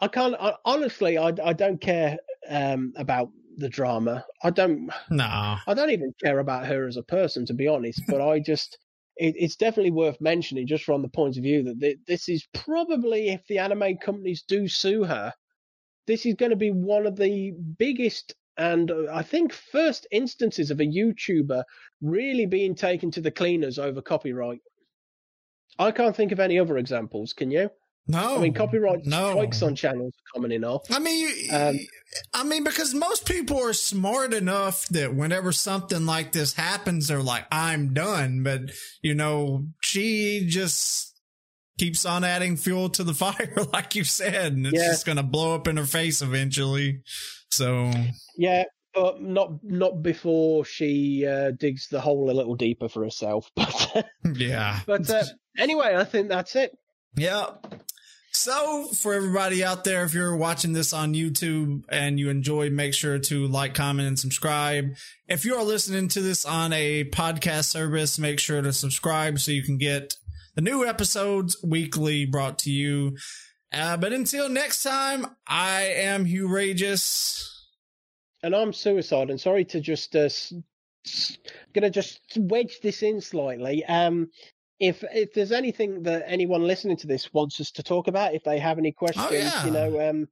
[0.00, 1.18] I can't I, honestly.
[1.18, 4.24] I I don't care um, about the drama.
[4.42, 4.90] I don't.
[5.10, 5.56] no.
[5.66, 8.02] I don't even care about her as a person, to be honest.
[8.08, 8.78] But I just,
[9.16, 12.46] it, it's definitely worth mentioning, just from the point of view that th- this is
[12.54, 15.32] probably, if the anime companies do sue her,
[16.06, 20.70] this is going to be one of the biggest and uh, I think first instances
[20.70, 21.62] of a YouTuber
[22.02, 24.60] really being taken to the cleaners over copyright.
[25.78, 27.32] I can't think of any other examples.
[27.32, 27.70] Can you?
[28.10, 28.36] No.
[28.36, 29.32] I mean, copyright no.
[29.32, 30.82] strikes on channels are common enough.
[30.90, 31.78] I mean, Um,
[32.32, 37.22] I mean, because most people are smart enough that whenever something like this happens, they're
[37.22, 38.42] like, I'm done.
[38.42, 38.70] But,
[39.02, 41.14] you know, she just
[41.78, 44.88] keeps on adding fuel to the fire, like you said, and it's Yeah.
[44.88, 47.02] just going to blow up in her face eventually.
[47.50, 47.90] So,
[48.36, 48.64] Yeah,
[48.94, 53.50] but not not before she uh, digs the hole a little deeper for herself.
[53.54, 54.80] But yeah.
[54.86, 55.24] but uh,
[55.58, 56.72] anyway, I think that's it.
[57.16, 57.46] Yeah.
[58.48, 62.94] So, for everybody out there, if you're watching this on YouTube and you enjoy, make
[62.94, 64.94] sure to like, comment, and subscribe.
[65.26, 69.52] If you are listening to this on a podcast service, make sure to subscribe so
[69.52, 70.14] you can get
[70.54, 73.18] the new episodes weekly brought to you.
[73.70, 77.66] Uh, but until next time, I am Hugh Rageous.
[78.42, 79.28] And I'm suicide.
[79.28, 80.54] And sorry to just uh, s-
[81.04, 81.36] s-
[81.74, 83.84] gonna just wedge this in slightly.
[83.84, 84.30] Um,
[84.80, 88.44] if if there's anything that anyone listening to this wants us to talk about, if
[88.44, 89.64] they have any questions, Oh, yeah.
[89.64, 90.28] you know, um,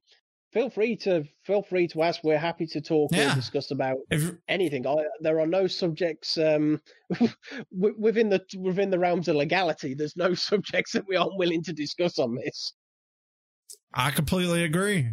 [0.53, 2.23] feel free to feel free to ask.
[2.23, 3.31] We're happy to talk Yeah.
[3.31, 4.87] or discuss about If anything.
[4.87, 6.81] I, there are no subjects um,
[7.71, 9.93] within the within the realms of legality.
[9.93, 12.73] There's no subjects that we aren't willing to discuss on this.
[13.93, 15.09] I completely agree.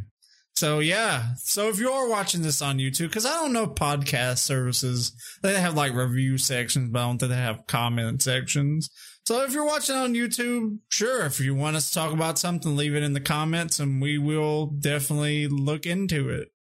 [0.57, 4.39] So yeah, so if you are watching this on YouTube, because I don't know podcast
[4.39, 5.13] services,
[5.43, 8.89] they have like review sections, but I don't think they have comment sections.
[9.27, 12.77] So if you're watching on YouTube, sure, if you want us to talk about something,
[12.77, 16.53] leave it in the comments, and we will definitely look into it.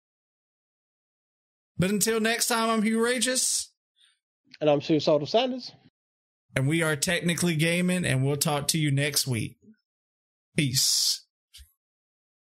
[1.77, 3.67] But until next time, I'm Hugh Rageous,
[4.61, 5.73] And I'm Suicidal Sanders.
[6.55, 9.57] and we are technically gaming, and we'll talk to you next week.
[10.55, 11.22] Peace.